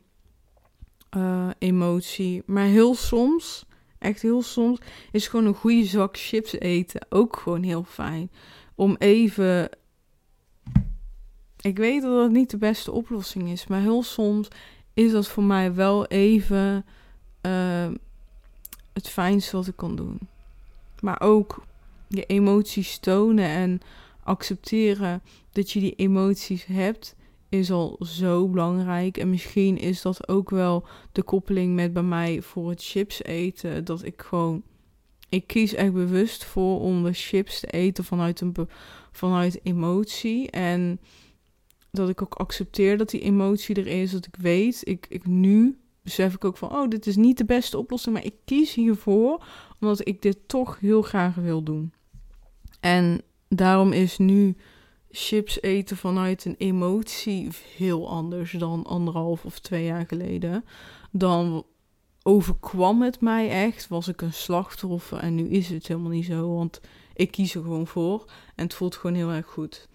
uh, 1.17 1.49
emotie. 1.57 2.43
Maar 2.45 2.65
heel 2.65 2.95
soms 2.95 3.65
Echt 3.99 4.21
heel 4.21 4.41
soms 4.41 4.79
is 5.11 5.27
gewoon 5.27 5.45
een 5.45 5.53
goede 5.53 5.85
zak 5.85 6.17
chips 6.17 6.59
eten 6.59 7.05
ook 7.09 7.35
gewoon 7.37 7.63
heel 7.63 7.83
fijn. 7.83 8.31
Om 8.75 8.95
even. 8.99 9.69
Ik 11.61 11.77
weet 11.77 12.01
dat 12.01 12.11
dat 12.11 12.31
niet 12.31 12.49
de 12.49 12.57
beste 12.57 12.91
oplossing 12.91 13.49
is, 13.49 13.67
maar 13.67 13.81
heel 13.81 14.03
soms 14.03 14.47
is 14.93 15.11
dat 15.11 15.27
voor 15.27 15.43
mij 15.43 15.73
wel 15.73 16.05
even 16.05 16.85
uh, 17.41 17.87
het 18.93 19.09
fijnste 19.09 19.55
wat 19.55 19.67
ik 19.67 19.75
kan 19.75 19.95
doen. 19.95 20.19
Maar 20.99 21.21
ook 21.21 21.63
je 22.07 22.25
emoties 22.25 22.97
tonen 22.97 23.45
en 23.45 23.81
accepteren 24.23 25.21
dat 25.51 25.71
je 25.71 25.79
die 25.79 25.95
emoties 25.95 26.65
hebt 26.65 27.15
is 27.49 27.71
al 27.71 27.97
zo 27.99 28.47
belangrijk. 28.47 29.17
En 29.17 29.29
misschien 29.29 29.77
is 29.77 30.01
dat 30.01 30.27
ook 30.27 30.49
wel 30.49 30.87
de 31.11 31.23
koppeling 31.23 31.75
met 31.75 31.93
bij 31.93 32.03
mij 32.03 32.41
voor 32.41 32.69
het 32.69 32.83
chips 32.83 33.23
eten. 33.23 33.85
Dat 33.85 34.03
ik 34.03 34.21
gewoon. 34.21 34.63
Ik 35.29 35.47
kies 35.47 35.73
echt 35.73 35.93
bewust 35.93 36.45
voor 36.45 36.79
om 36.79 37.03
de 37.03 37.13
chips 37.13 37.59
te 37.59 37.67
eten 37.67 38.03
vanuit, 38.03 38.41
een, 38.41 38.55
vanuit 39.11 39.59
emotie. 39.63 40.51
En 40.51 40.99
dat 41.91 42.09
ik 42.09 42.21
ook 42.21 42.33
accepteer 42.33 42.97
dat 42.97 43.09
die 43.09 43.21
emotie 43.21 43.75
er 43.75 43.87
is. 43.87 44.11
Dat 44.11 44.25
ik 44.25 44.35
weet, 44.35 44.81
ik, 44.83 45.05
ik 45.09 45.27
nu 45.27 45.77
besef 46.01 46.33
ik 46.33 46.45
ook 46.45 46.57
van, 46.57 46.71
oh, 46.71 46.87
dit 46.87 47.07
is 47.07 47.15
niet 47.15 47.37
de 47.37 47.45
beste 47.45 47.77
oplossing. 47.77 48.15
Maar 48.15 48.25
ik 48.25 48.35
kies 48.45 48.73
hiervoor 48.73 49.43
omdat 49.79 50.07
ik 50.07 50.21
dit 50.21 50.37
toch 50.47 50.79
heel 50.79 51.01
graag 51.01 51.35
wil 51.35 51.63
doen. 51.63 51.93
En 52.79 53.21
daarom 53.47 53.91
is 53.91 54.17
nu 54.17 54.55
chips 55.11 55.61
eten 55.61 55.97
vanuit 55.97 56.45
een 56.45 56.55
emotie 56.57 57.49
heel 57.77 58.09
anders 58.09 58.51
dan 58.51 58.85
anderhalf 58.85 59.45
of 59.45 59.59
twee 59.59 59.85
jaar 59.85 60.05
geleden. 60.07 60.65
Dan 61.11 61.65
overkwam 62.23 63.01
het 63.01 63.21
mij 63.21 63.49
echt, 63.49 63.87
was 63.87 64.07
ik 64.07 64.21
een 64.21 64.33
slachtoffer 64.33 65.17
en 65.17 65.35
nu 65.35 65.49
is 65.49 65.69
het 65.69 65.87
helemaal 65.87 66.11
niet 66.11 66.25
zo, 66.25 66.55
want 66.55 66.81
ik 67.13 67.31
kies 67.31 67.55
er 67.55 67.61
gewoon 67.61 67.87
voor 67.87 68.25
en 68.55 68.63
het 68.63 68.73
voelt 68.73 68.95
gewoon 68.95 69.15
heel 69.15 69.31
erg 69.31 69.45
goed. 69.45 69.87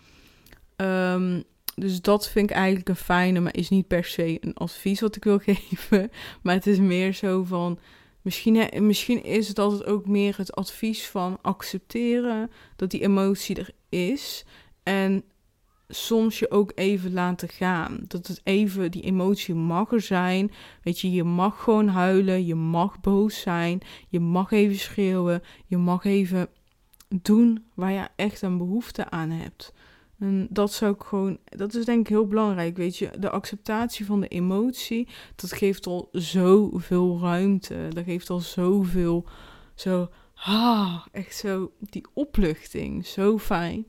Um, 0.76 1.44
dus 1.74 2.00
dat 2.00 2.28
vind 2.28 2.50
ik 2.50 2.56
eigenlijk 2.56 2.88
een 2.88 2.96
fijne, 2.96 3.40
maar 3.40 3.56
is 3.56 3.68
niet 3.68 3.86
per 3.86 4.04
se 4.04 4.38
een 4.40 4.54
advies 4.54 5.00
wat 5.00 5.16
ik 5.16 5.24
wil 5.24 5.38
geven. 5.46 6.10
Maar 6.42 6.54
het 6.54 6.66
is 6.66 6.78
meer 6.78 7.12
zo 7.12 7.44
van. 7.44 7.78
Misschien, 8.22 8.68
misschien 8.86 9.24
is 9.24 9.48
het 9.48 9.60
ook 9.60 10.06
meer 10.06 10.36
het 10.36 10.54
advies 10.54 11.06
van 11.06 11.38
accepteren 11.42 12.50
dat 12.76 12.90
die 12.90 13.02
emotie 13.02 13.56
er 13.56 13.70
is. 13.88 14.44
En 14.84 15.24
soms 15.88 16.38
je 16.38 16.50
ook 16.50 16.72
even 16.74 17.12
laten 17.12 17.48
gaan. 17.48 18.04
Dat 18.08 18.26
het 18.26 18.40
even, 18.44 18.90
die 18.90 19.02
emotie 19.02 19.54
mag 19.54 19.92
er 19.92 20.00
zijn. 20.00 20.52
Weet 20.82 21.00
je, 21.00 21.10
je 21.10 21.24
mag 21.24 21.62
gewoon 21.62 21.88
huilen. 21.88 22.46
Je 22.46 22.54
mag 22.54 23.00
boos 23.00 23.40
zijn. 23.40 23.80
Je 24.08 24.20
mag 24.20 24.50
even 24.50 24.78
schreeuwen. 24.78 25.42
Je 25.66 25.76
mag 25.76 26.04
even 26.04 26.48
doen 27.08 27.64
waar 27.74 27.92
je 27.92 28.08
echt 28.16 28.42
een 28.42 28.58
behoefte 28.58 29.10
aan 29.10 29.30
hebt. 29.30 29.72
En 30.18 30.46
dat 30.50 30.72
zou 30.72 30.94
ik 30.94 31.02
gewoon, 31.02 31.38
dat 31.44 31.74
is 31.74 31.84
denk 31.84 32.00
ik 32.00 32.08
heel 32.08 32.26
belangrijk, 32.26 32.76
weet 32.76 32.96
je. 32.96 33.10
De 33.18 33.30
acceptatie 33.30 34.06
van 34.06 34.20
de 34.20 34.28
emotie, 34.28 35.08
dat 35.36 35.52
geeft 35.52 35.86
al 35.86 36.08
zoveel 36.12 37.20
ruimte. 37.20 37.88
Dat 37.88 38.04
geeft 38.04 38.30
al 38.30 38.40
zoveel, 38.40 39.26
zo, 39.74 40.08
ah, 40.34 41.06
echt 41.12 41.36
zo, 41.36 41.72
die 41.78 42.06
opluchting, 42.12 43.06
zo 43.06 43.38
fijn. 43.38 43.86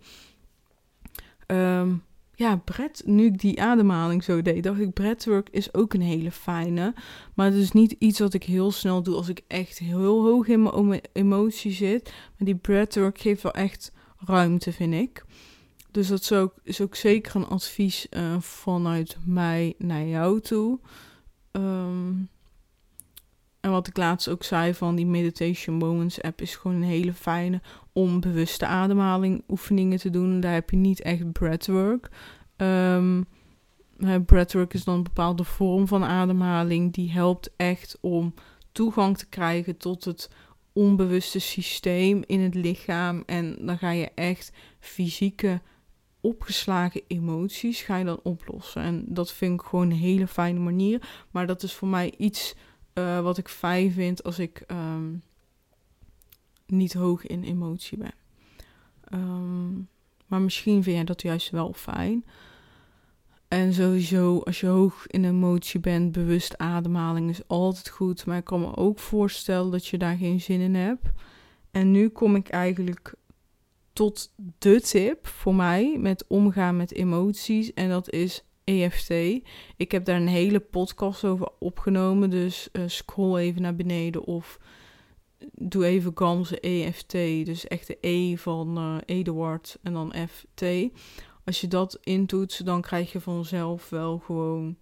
Um, 1.48 2.04
ja, 2.36 2.56
Brett, 2.56 3.02
nu 3.06 3.26
ik 3.26 3.40
die 3.40 3.62
ademhaling 3.62 4.24
zo 4.24 4.42
deed, 4.42 4.64
dacht 4.64 4.80
ik, 4.80 4.94
breathwork 4.94 5.50
is 5.50 5.74
ook 5.74 5.94
een 5.94 6.02
hele 6.02 6.32
fijne. 6.32 6.94
Maar 7.34 7.46
het 7.46 7.56
is 7.56 7.72
niet 7.72 7.96
iets 8.00 8.20
wat 8.20 8.34
ik 8.34 8.44
heel 8.44 8.72
snel 8.72 9.04
doe 9.04 9.16
als 9.16 9.28
ik 9.28 9.42
echt 9.48 9.78
heel 9.78 10.24
hoog 10.24 10.48
in 10.48 10.88
mijn 10.88 11.02
emotie 11.14 11.72
zit. 11.72 12.04
Maar 12.04 12.46
die 12.48 12.56
breathwork 12.56 13.20
geeft 13.20 13.42
wel 13.42 13.54
echt 13.54 13.92
ruimte, 14.18 14.72
vind 14.72 14.94
ik. 14.94 15.26
Dus 15.92 16.08
dat 16.08 16.20
is 16.20 16.32
ook, 16.32 16.54
is 16.64 16.82
ook 16.82 16.96
zeker 16.96 17.36
een 17.36 17.48
advies 17.48 18.08
uh, 18.10 18.40
vanuit 18.40 19.18
mij 19.26 19.74
naar 19.78 20.06
jou 20.06 20.42
toe. 20.42 20.80
Um, 21.52 22.30
en 23.66 23.72
wat 23.72 23.88
ik 23.88 23.98
laatst 23.98 24.30
ook 24.30 24.44
zei 24.44 24.74
van 24.74 24.96
die 24.96 25.06
Meditation 25.06 25.76
Moments 25.76 26.22
app 26.22 26.42
is 26.42 26.56
gewoon 26.56 26.78
een 26.78 26.84
hele 26.84 27.14
fijne 27.14 27.62
om 27.94 28.20
bewuste 28.20 28.66
ademhaling 28.66 29.44
oefeningen 29.48 29.98
te 29.98 30.10
doen. 30.10 30.40
Daar 30.40 30.54
heb 30.54 30.70
je 30.70 30.78
niet 30.78 31.02
echt 31.02 31.32
breathwork. 31.32 32.10
Um, 32.58 33.26
breathwork 34.26 34.74
is 34.74 34.84
dan 34.84 34.96
een 34.96 35.04
bepaalde 35.04 35.44
vorm 35.44 35.88
van 35.88 36.04
ademhaling 36.04 36.94
die 36.94 37.12
helpt 37.12 37.54
echt 37.58 37.98
om 38.02 38.34
toegang 38.72 39.18
te 39.18 39.30
krijgen 39.30 39.78
tot 39.78 40.04
het 40.04 40.30
onbewuste 40.74 41.40
systeem 41.40 42.24
in 42.26 42.40
het 42.40 42.56
lichaam. 42.56 43.24
En 43.26 43.58
dan 43.60 43.78
ga 43.78 43.90
je 43.90 44.12
echt 44.16 44.52
fysieke 44.80 45.62
opgeslagen 46.22 47.02
emoties 47.08 47.82
ga 47.82 47.98
je 47.98 48.06
dan 48.06 48.20
oplossen. 48.24 48.82
En 48.82 49.06
dat 49.08 49.32
vind 49.32 49.62
ik 49.62 49.68
gewoon 49.68 49.92
een 49.92 49.98
hele 49.98 50.28
fijne 50.28 50.60
manier. 50.60 51.26
Maar 51.32 51.48
dat 51.48 51.64
is 51.64 51.74
voor 51.74 51.88
mij 51.88 52.14
iets 52.18 52.56
uh, 52.98 53.22
wat 53.22 53.38
ik 53.38 53.48
fijn 53.48 53.92
vind 53.92 54.24
als 54.24 54.40
ik 54.40 54.64
um, 54.68 55.22
niet 56.66 56.94
hoog 56.94 57.26
in 57.26 57.44
emotie 57.44 57.98
ben. 57.98 58.14
Um, 59.14 59.88
maar 60.28 60.42
misschien 60.42 60.84
vind 60.84 60.96
jij 60.96 61.06
dat 61.06 61.22
juist 61.22 61.50
wel 61.50 61.74
fijn. 61.74 62.26
En 63.48 63.74
sowieso, 63.74 64.40
als 64.40 64.60
je 64.60 64.68
hoog 64.68 65.08
in 65.08 65.26
emotie 65.26 65.80
bent, 65.80 66.12
bewust 66.12 66.58
ademhaling 66.58 67.30
is 67.30 67.48
altijd 67.48 67.90
goed. 67.90 68.26
Maar 68.26 68.38
ik 68.38 68.44
kan 68.44 68.60
me 68.60 68.76
ook 68.76 69.00
voorstellen 69.00 69.72
dat 69.72 69.88
je 69.88 69.98
daar 69.98 70.18
geen 70.18 70.42
zin 70.42 70.60
in 70.60 70.76
hebt. 70.76 71.08
En 71.72 71.92
nu 71.92 72.10
kom 72.10 72.36
ik 72.36 72.50
eigenlijk 72.50 73.14
tot 73.94 74.32
de 74.60 74.82
tip 74.82 75.28
voor 75.28 75.56
mij 75.56 75.98
met 76.00 76.26
omgaan 76.28 76.78
met 76.78 76.94
emoties. 76.94 77.74
En 77.74 77.90
dat 77.90 78.10
is 78.10 78.44
EFT. 78.66 79.10
Ik 79.78 79.92
heb 79.92 80.06
daar 80.06 80.16
een 80.16 80.28
hele 80.28 80.60
podcast 80.60 81.26
over 81.26 81.48
opgenomen. 81.60 82.30
Dus 82.30 82.70
uh, 82.72 82.84
scroll 82.88 83.38
even 83.38 83.62
naar 83.62 83.76
beneden 83.76 84.24
of 84.24 84.60
doe 85.52 85.86
even 85.86 86.12
Gamze 86.16 86.60
EFT. 86.60 87.12
Dus 87.46 87.68
echt 87.68 87.88
de 87.88 87.98
E 88.02 88.36
van 88.36 88.78
uh, 88.78 88.98
Eduard 89.06 89.78
en 89.84 89.94
dan 89.94 90.14
FT. 90.30 90.64
Als 91.44 91.62
je 91.62 91.68
dat 91.68 92.00
intoetst, 92.04 92.66
dan 92.66 92.82
krijg 92.82 93.12
je 93.12 93.22
vanzelf 93.22 93.90
wel 93.90 94.18
gewoon 94.18 94.76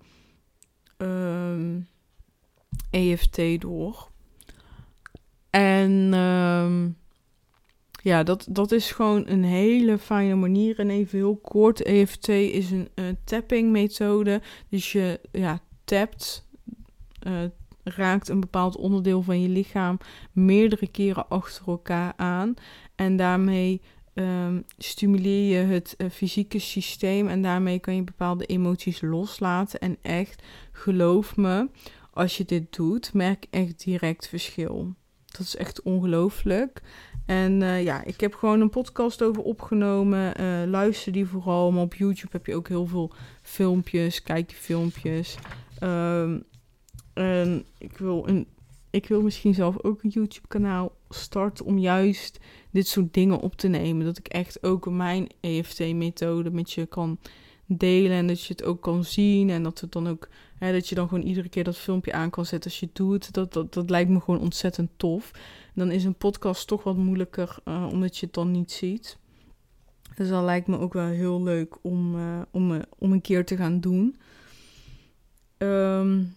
um, 0.98 1.88
ehm, 2.90 3.12
EFT 3.12 3.62
door. 3.62 4.12
En 5.50 6.14
um, 6.14 6.98
ja, 8.04 8.24
dat, 8.24 8.48
dat 8.50 8.72
is 8.72 8.92
gewoon 8.92 9.24
een 9.28 9.44
hele 9.44 9.98
fijne 9.98 10.36
manier. 10.36 10.80
En 10.80 10.90
even 10.90 11.18
heel 11.18 11.36
kort, 11.36 11.82
EFT 11.82 12.28
is 12.28 12.72
een 12.72 12.90
uh, 12.96 13.06
tapping 13.24 13.72
methode. 13.72 14.42
Dus 14.70 14.92
je 14.92 15.20
ja, 15.32 15.60
tapt, 15.84 16.48
uh, 17.28 17.44
raakt 17.84 18.30
een 18.30 18.40
bepaald 18.40 18.78
onderdeel 18.78 19.22
van 19.22 19.42
je 19.42 19.50
lichaam 19.50 19.98
meerdere 20.32 20.88
keren 20.88 21.28
achter 21.28 21.68
elkaar 21.68 22.14
aan. 22.16 22.54
En 22.96 23.16
daarmee 23.16 23.82
um, 24.14 24.64
stimuleer 24.78 25.60
je 25.60 25.66
het 25.66 25.96
uh, 25.98 26.10
fysieke 26.10 26.60
systeem 26.60 27.28
en 27.28 27.42
daarmee 27.42 27.80
kan 27.80 27.96
je 27.96 28.04
bepaalde 28.04 28.46
emoties 28.46 29.02
loslaten. 29.02 29.80
En 29.80 29.98
echt, 30.02 30.44
geloof 30.72 31.36
me, 31.36 31.70
als 32.14 32.38
je 32.38 32.46
dit 32.46 32.76
doet, 32.76 33.14
merk 33.14 33.46
echt 33.50 33.84
direct 33.84 34.28
verschil. 34.28 34.94
Dat 35.38 35.46
is 35.46 35.56
echt 35.56 35.82
ongelooflijk. 35.82 36.82
En 37.26 37.62
uh, 37.62 37.84
ja, 37.84 38.04
ik 38.04 38.20
heb 38.20 38.34
gewoon 38.34 38.62
een 38.62 38.70
podcast 38.70 39.22
over 39.22 39.44
opgenomen. 39.44 40.42
Uh, 40.42 40.70
luister 40.70 41.12
die 41.12 41.26
vooral. 41.26 41.72
Maar 41.72 41.82
op 41.82 41.94
YouTube 41.94 42.32
heb 42.32 42.46
je 42.46 42.56
ook 42.56 42.68
heel 42.68 42.88
veel 42.88 43.12
filmpjes. 43.42 44.24
Kijk 44.24 44.48
die 44.48 44.58
filmpjes. 44.58 45.38
Um, 45.84 46.44
en 47.14 47.66
ik 47.78 47.98
wil, 47.98 48.28
een, 48.28 48.48
ik 48.90 49.08
wil 49.08 49.22
misschien 49.22 49.54
zelf 49.54 49.84
ook 49.84 50.04
een 50.04 50.10
YouTube-kanaal 50.10 50.92
starten 51.10 51.66
om 51.66 51.78
juist 51.78 52.40
dit 52.72 52.88
soort 52.88 53.14
dingen 53.14 53.40
op 53.40 53.56
te 53.56 53.68
nemen. 53.68 54.06
Dat 54.06 54.18
ik 54.18 54.28
echt 54.28 54.64
ook 54.64 54.90
mijn 54.90 55.28
EFT-methode 55.40 56.52
met 56.52 56.72
je 56.72 56.86
kan 56.86 57.18
delen 57.66 58.18
en 58.18 58.28
dat 58.28 58.44
je 58.44 58.54
het 58.54 58.64
ook 58.64 58.82
kan 58.82 59.04
zien 59.04 59.50
en 59.50 59.64
dat 59.64 59.80
het 59.80 59.92
dan 59.92 60.08
ook 60.08 60.30
hè, 60.58 60.72
dat 60.72 60.90
je 60.90 60.96
dan 60.96 61.08
gewoon 61.08 61.24
iedere 61.24 61.50
keer 61.50 61.64
dat 61.64 61.78
filmpje 61.78 62.14
aan 62.14 62.30
kan 62.30 62.46
zetten 62.46 62.70
als 62.70 62.80
je 62.80 62.86
het 62.86 62.96
doet. 62.96 63.34
Dat, 63.34 63.54
dat, 63.54 63.74
dat 63.74 63.90
lijkt 63.90 64.10
me 64.10 64.20
gewoon 64.20 64.40
ontzettend 64.40 64.90
tof. 64.98 65.32
Dan 65.74 65.92
is 65.92 66.04
een 66.04 66.16
podcast 66.16 66.68
toch 66.68 66.84
wat 66.84 66.98
moeilijker 66.98 67.58
uh, 67.66 67.88
omdat 67.92 68.18
je 68.18 68.26
het 68.26 68.36
dan 68.36 68.52
niet 68.52 68.72
ziet. 68.72 69.18
Dus 70.16 70.30
dat 70.30 70.44
lijkt 70.44 70.68
me 70.68 70.80
ook 70.80 70.94
wel 70.94 71.08
heel 71.08 71.44
leuk 71.44 71.78
om, 71.82 72.16
uh, 72.16 72.42
om, 72.52 72.72
uh, 72.72 72.82
om 72.98 73.12
een 73.12 73.22
keer 73.22 73.46
te 73.46 73.58
gaan 73.58 73.80
doen. 73.80 74.18
Um, 75.58 76.36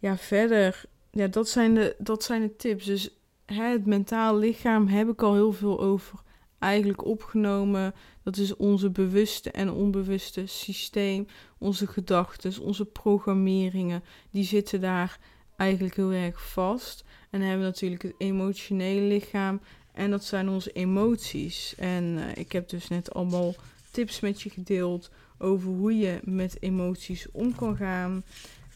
ja, 0.00 0.16
verder, 0.16 0.84
ja, 1.10 1.26
dat 1.26 1.48
zijn 1.48 1.74
de, 1.74 1.96
dat 1.98 2.22
zijn 2.22 2.42
de 2.42 2.56
tips. 2.56 2.84
Dus 2.84 3.10
hè, 3.46 3.64
het 3.64 3.86
mentaal 3.86 4.38
lichaam 4.38 4.86
heb 4.86 5.08
ik 5.08 5.22
al 5.22 5.34
heel 5.34 5.52
veel 5.52 5.80
over 5.80 6.18
eigenlijk 6.60 7.04
opgenomen. 7.04 7.94
Dat 8.22 8.36
is 8.36 8.56
onze 8.56 8.90
bewuste 8.90 9.50
en 9.50 9.70
onbewuste 9.70 10.46
systeem, 10.46 11.26
onze 11.58 11.86
gedachten, 11.86 12.62
onze 12.62 12.84
programmeringen. 12.84 14.02
Die 14.30 14.44
zitten 14.44 14.80
daar 14.80 15.18
eigenlijk 15.56 15.96
heel 15.96 16.12
erg 16.12 16.50
vast. 16.50 17.04
En 17.30 17.38
dan 17.38 17.48
hebben 17.48 17.66
we 17.66 17.72
natuurlijk 17.72 18.02
het 18.02 18.14
emotionele 18.18 19.00
lichaam. 19.00 19.60
En 19.92 20.10
dat 20.10 20.24
zijn 20.24 20.48
onze 20.48 20.72
emoties. 20.72 21.74
En 21.78 22.04
uh, 22.04 22.24
ik 22.34 22.52
heb 22.52 22.68
dus 22.68 22.88
net 22.88 23.14
allemaal 23.14 23.54
tips 23.90 24.20
met 24.20 24.42
je 24.42 24.50
gedeeld 24.50 25.10
over 25.38 25.68
hoe 25.68 25.98
je 25.98 26.20
met 26.24 26.56
emoties 26.60 27.26
om 27.32 27.54
kan 27.54 27.76
gaan. 27.76 28.24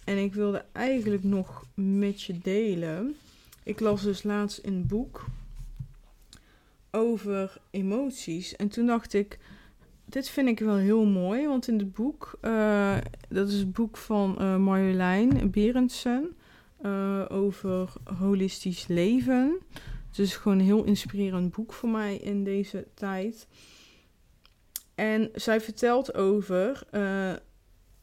En 0.05 0.19
ik 0.19 0.35
wilde 0.35 0.65
eigenlijk 0.73 1.23
nog 1.23 1.65
met 1.75 2.23
je 2.23 2.39
delen. 2.39 3.17
Ik 3.63 3.81
las 3.81 4.03
dus 4.03 4.23
laatst 4.23 4.61
een 4.63 4.87
boek 4.87 5.25
over 6.95 7.57
emoties. 7.71 8.57
En 8.57 8.69
toen 8.69 8.87
dacht 8.87 9.13
ik, 9.15 9.39
dit 10.05 10.29
vind 10.29 10.49
ik 10.49 10.59
wel 10.59 10.77
heel 10.77 11.05
mooi. 11.05 11.47
Want 11.47 11.69
in 11.69 11.79
het 11.79 11.93
boek, 11.93 12.39
uh, 12.43 12.97
dat 13.29 13.49
is 13.49 13.59
het 13.59 13.73
boek 13.73 13.97
van 13.97 14.37
uh, 14.41 14.57
Marjolein 14.57 15.51
Berendsen. 15.51 16.37
Uh, 16.83 17.25
over 17.29 17.93
holistisch 18.19 18.87
leven. 18.87 19.59
Het 20.09 20.19
is 20.19 20.37
gewoon 20.37 20.59
een 20.59 20.65
heel 20.65 20.85
inspirerend 20.85 21.53
boek 21.53 21.73
voor 21.73 21.89
mij 21.89 22.17
in 22.17 22.45
deze 22.45 22.87
tijd. 22.95 23.49
En 24.95 25.31
zij 25.35 25.61
vertelt 25.61 26.15
over 26.15 26.87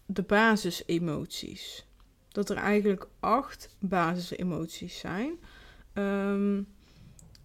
de 0.06 0.21
basisemoties. 0.21 1.86
Dat 2.27 2.49
er 2.49 2.58
eigenlijk 2.58 3.08
acht 3.19 3.75
basisemoties 3.80 4.99
zijn. 4.99 5.39
Um, 5.93 6.67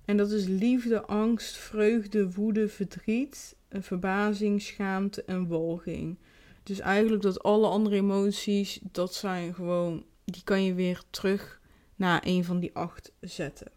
en 0.06 0.16
dat 0.16 0.30
is 0.30 0.46
liefde, 0.46 1.02
angst, 1.02 1.56
vreugde, 1.56 2.32
woede, 2.32 2.68
verdriet, 2.68 3.56
verbazing, 3.70 4.62
schaamte 4.62 5.22
en 5.24 5.46
walging. 5.46 6.18
Dus 6.62 6.80
eigenlijk 6.80 7.22
dat 7.22 7.42
alle 7.42 7.68
andere 7.68 7.96
emoties, 7.96 8.80
dat 8.92 9.14
zijn 9.14 9.54
gewoon, 9.54 10.04
die 10.24 10.42
kan 10.44 10.64
je 10.64 10.74
weer 10.74 11.02
terug 11.10 11.60
naar 11.96 12.22
een 12.24 12.44
van 12.44 12.60
die 12.60 12.74
acht 12.74 13.12
zetten. 13.20 13.70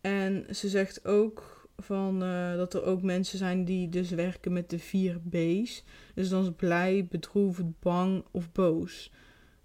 En 0.00 0.46
ze 0.54 0.68
zegt 0.68 1.06
ook 1.06 1.68
van, 1.76 2.22
uh, 2.22 2.56
dat 2.56 2.74
er 2.74 2.84
ook 2.84 3.02
mensen 3.02 3.38
zijn 3.38 3.64
die 3.64 3.88
dus 3.88 4.10
werken 4.10 4.52
met 4.52 4.70
de 4.70 4.78
vier 4.78 5.20
B's. 5.30 5.84
Dus 6.14 6.28
dan 6.28 6.42
is 6.42 6.50
blij, 6.56 7.06
bedroefd, 7.10 7.62
bang 7.80 8.24
of 8.30 8.52
boos. 8.52 9.12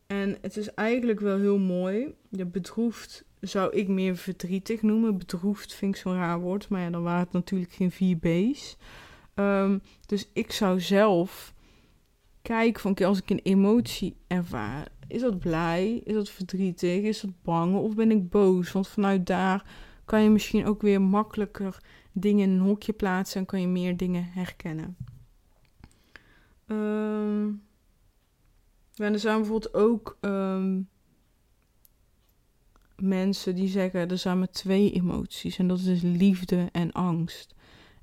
En 0.07 0.38
het 0.41 0.57
is 0.57 0.73
eigenlijk 0.73 1.19
wel 1.19 1.38
heel 1.38 1.57
mooi. 1.57 2.13
Je 2.29 2.45
bedroefd 2.45 3.25
zou 3.43 3.71
ik 3.75 3.88
meer 3.88 4.15
verdrietig 4.15 4.82
noemen. 4.82 5.17
Bedroefd 5.17 5.73
vind 5.73 5.95
ik 5.95 6.01
zo'n 6.01 6.15
raar 6.15 6.39
woord. 6.39 6.69
Maar 6.69 6.82
ja, 6.82 6.89
dan 6.89 7.03
waren 7.03 7.23
het 7.23 7.32
natuurlijk 7.32 7.71
geen 7.71 7.91
vier 7.91 8.17
B's. 8.17 8.77
Um, 9.36 9.82
dus 10.06 10.29
ik 10.34 10.51
zou 10.51 10.79
zelf 10.79 11.53
kijken 12.41 12.82
van 12.82 13.06
als 13.06 13.19
ik 13.19 13.29
een 13.29 13.41
emotie 13.43 14.15
ervaar. 14.27 14.88
Is 15.08 15.21
dat 15.21 15.39
blij? 15.39 16.01
Is 16.03 16.13
dat 16.13 16.29
verdrietig? 16.29 17.03
Is 17.03 17.21
dat 17.21 17.41
bang? 17.41 17.75
Of 17.75 17.95
ben 17.95 18.12
ik 18.12 18.29
boos? 18.29 18.71
Want 18.71 18.88
vanuit 18.88 19.25
daar 19.25 19.65
kan 20.06 20.23
je 20.23 20.29
misschien 20.29 20.65
ook 20.65 20.82
weer 20.82 21.01
makkelijker 21.01 21.84
dingen 22.12 22.49
in 22.49 22.56
een 22.56 22.65
hokje 22.65 22.93
plaatsen 22.93 23.39
en 23.39 23.45
kan 23.45 23.62
je 23.62 23.67
meer 23.67 23.97
dingen 23.97 24.23
herkennen. 24.23 24.97
Ehm, 26.67 27.45
ja, 28.93 29.12
er 29.12 29.19
zijn 29.19 29.38
bijvoorbeeld 29.38 29.73
ook 29.73 30.17
ehm, 30.21 30.82
mensen 33.04 33.56
die 33.56 33.68
zeggen 33.68 34.10
er 34.10 34.18
zijn 34.18 34.39
maar 34.39 34.52
twee 34.52 34.92
emoties 34.92 35.58
en 35.58 35.68
dat 35.68 35.80
is 35.80 36.02
liefde 36.02 36.70
en 36.72 36.92
angst. 36.92 37.54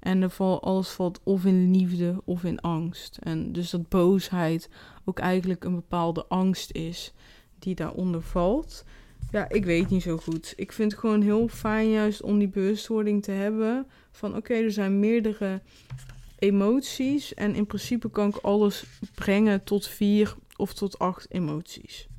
En 0.01 0.31
alles 0.37 0.89
valt 0.89 1.21
of 1.23 1.45
in 1.45 1.71
liefde 1.71 2.23
of 2.25 2.45
in 2.45 2.61
angst. 2.61 3.19
En 3.23 3.53
dus 3.53 3.71
dat 3.71 3.89
boosheid 3.89 4.69
ook 5.05 5.19
eigenlijk 5.19 5.65
een 5.65 5.75
bepaalde 5.75 6.27
angst 6.27 6.73
is 6.73 7.13
die 7.59 7.75
daaronder 7.75 8.23
valt. 8.23 8.85
Ja, 9.31 9.49
ik 9.49 9.65
weet 9.65 9.89
niet 9.89 10.03
zo 10.03 10.17
goed. 10.17 10.53
Ik 10.57 10.73
vind 10.73 10.91
het 10.91 11.01
gewoon 11.01 11.23
heel 11.23 11.49
fijn 11.49 11.91
juist 11.91 12.23
om 12.23 12.39
die 12.39 12.49
bewustwording 12.49 13.23
te 13.23 13.31
hebben 13.31 13.87
van 14.11 14.37
oké, 14.37 14.55
er 14.55 14.73
zijn 14.73 15.01
meerdere 15.01 15.61
emoties 16.39 17.35
en 17.35 17.55
in 17.55 17.67
principe 17.67 18.11
kan 18.11 18.29
ik 18.29 18.37
alles 18.37 18.85
brengen 19.15 19.65
tot 19.65 19.87
vier 19.87 20.37
of 20.57 20.75
tot 20.75 20.99
acht 20.99 21.27
emoties. 21.31 22.10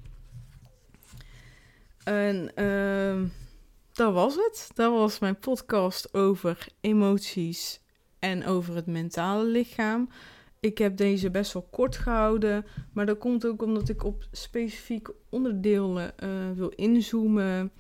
En 2.04 2.52
uh, 2.56 3.30
dat 3.94 4.14
was 4.14 4.36
het. 4.36 4.72
Dat 4.74 4.92
was 4.92 5.20
mijn 5.20 5.40
podcast 5.40 6.14
over 6.14 6.68
emoties 6.82 7.82
en 8.20 8.46
over 8.46 8.76
het 8.76 8.86
mentale 8.86 9.46
lichaam. 9.46 10.10
Ik 10.60 10.78
heb 10.78 10.98
deze 10.98 11.32
best 11.32 11.54
wel 11.54 11.68
kort 11.72 11.98
gehouden, 11.98 12.66
maar 12.94 13.06
dat 13.06 13.18
komt 13.18 13.46
ook 13.46 13.62
omdat 13.62 13.90
ik 13.90 14.04
op 14.04 14.24
specifieke 14.32 15.14
onderdelen 15.30 16.14
uh, 16.24 16.30
wil 16.56 16.70
inzoomen. 16.70 17.72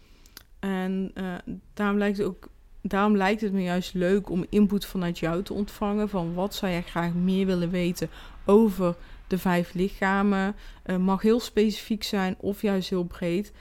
En 0.59 1.11
uh, 1.15 1.35
daarom, 1.73 1.97
lijkt 1.97 2.17
het 2.17 2.27
ook, 2.27 2.49
daarom 2.81 3.17
lijkt 3.17 3.41
het 3.41 3.53
me 3.53 3.61
juist 3.61 3.93
leuk 3.93 4.29
om 4.29 4.45
input 4.49 4.85
vanuit 4.85 5.19
jou 5.19 5.43
te 5.43 5.53
ontvangen. 5.53 6.09
Van 6.09 6.33
wat 6.33 6.53
zou 6.53 6.71
jij 6.71 6.83
graag 6.83 7.13
meer 7.13 7.45
willen 7.45 7.69
weten 7.69 8.09
over 8.45 8.95
de 9.27 9.37
vijf 9.37 9.73
lichamen? 9.73 10.55
Uh, 10.85 10.97
mag 10.97 11.21
heel 11.21 11.39
specifiek 11.39 12.03
zijn 12.03 12.35
of 12.39 12.61
juist 12.61 12.89
heel 12.89 13.03
breed 13.03 13.53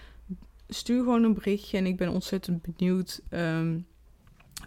stuur 0.74 0.98
gewoon 0.98 1.22
een 1.22 1.35
berichtje 1.35 1.76
en 1.78 1.87
ik 1.87 1.96
ben 1.96 2.09
ontzettend 2.09 2.62
benieuwd 2.62 3.20
um, 3.30 3.87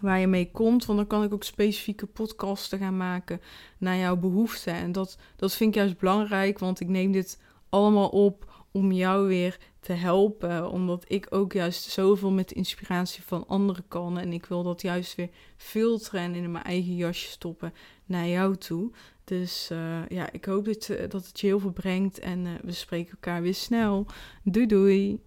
waar 0.00 0.20
je 0.20 0.26
mee 0.26 0.50
komt. 0.50 0.84
Want 0.84 0.98
dan 0.98 1.08
kan 1.08 1.22
ik 1.22 1.32
ook 1.32 1.44
specifieke 1.44 2.06
podcasten 2.06 2.78
gaan 2.78 2.96
maken 2.96 3.40
naar 3.78 3.96
jouw 3.96 4.16
behoeften. 4.16 4.74
En 4.74 4.92
dat, 4.92 5.18
dat 5.36 5.54
vind 5.54 5.70
ik 5.70 5.80
juist 5.80 5.98
belangrijk, 5.98 6.58
want 6.58 6.80
ik 6.80 6.88
neem 6.88 7.12
dit 7.12 7.40
allemaal 7.68 8.08
op 8.08 8.52
om 8.70 8.92
jou 8.92 9.26
weer 9.26 9.58
te 9.80 9.92
helpen. 9.92 10.70
Omdat 10.70 11.04
ik 11.08 11.26
ook 11.30 11.52
juist 11.52 11.90
zoveel 11.90 12.30
met 12.30 12.52
inspiratie 12.52 13.22
van 13.22 13.46
anderen 13.46 13.84
kan. 13.88 14.18
En 14.18 14.32
ik 14.32 14.46
wil 14.46 14.62
dat 14.62 14.82
juist 14.82 15.14
weer 15.14 15.30
filteren 15.56 16.20
en 16.20 16.34
in 16.34 16.50
mijn 16.50 16.64
eigen 16.64 16.96
jasje 16.96 17.28
stoppen 17.28 17.72
naar 18.04 18.28
jou 18.28 18.56
toe. 18.56 18.90
Dus 19.24 19.68
uh, 19.72 20.08
ja, 20.08 20.32
ik 20.32 20.44
hoop 20.44 20.64
dat, 20.64 20.86
dat 21.08 21.26
het 21.26 21.40
je 21.40 21.46
heel 21.46 21.60
veel 21.60 21.72
brengt. 21.72 22.18
En 22.18 22.44
uh, 22.44 22.52
we 22.62 22.72
spreken 22.72 23.10
elkaar 23.10 23.42
weer 23.42 23.54
snel. 23.54 24.06
Doei 24.42 24.66
doei! 24.66 25.20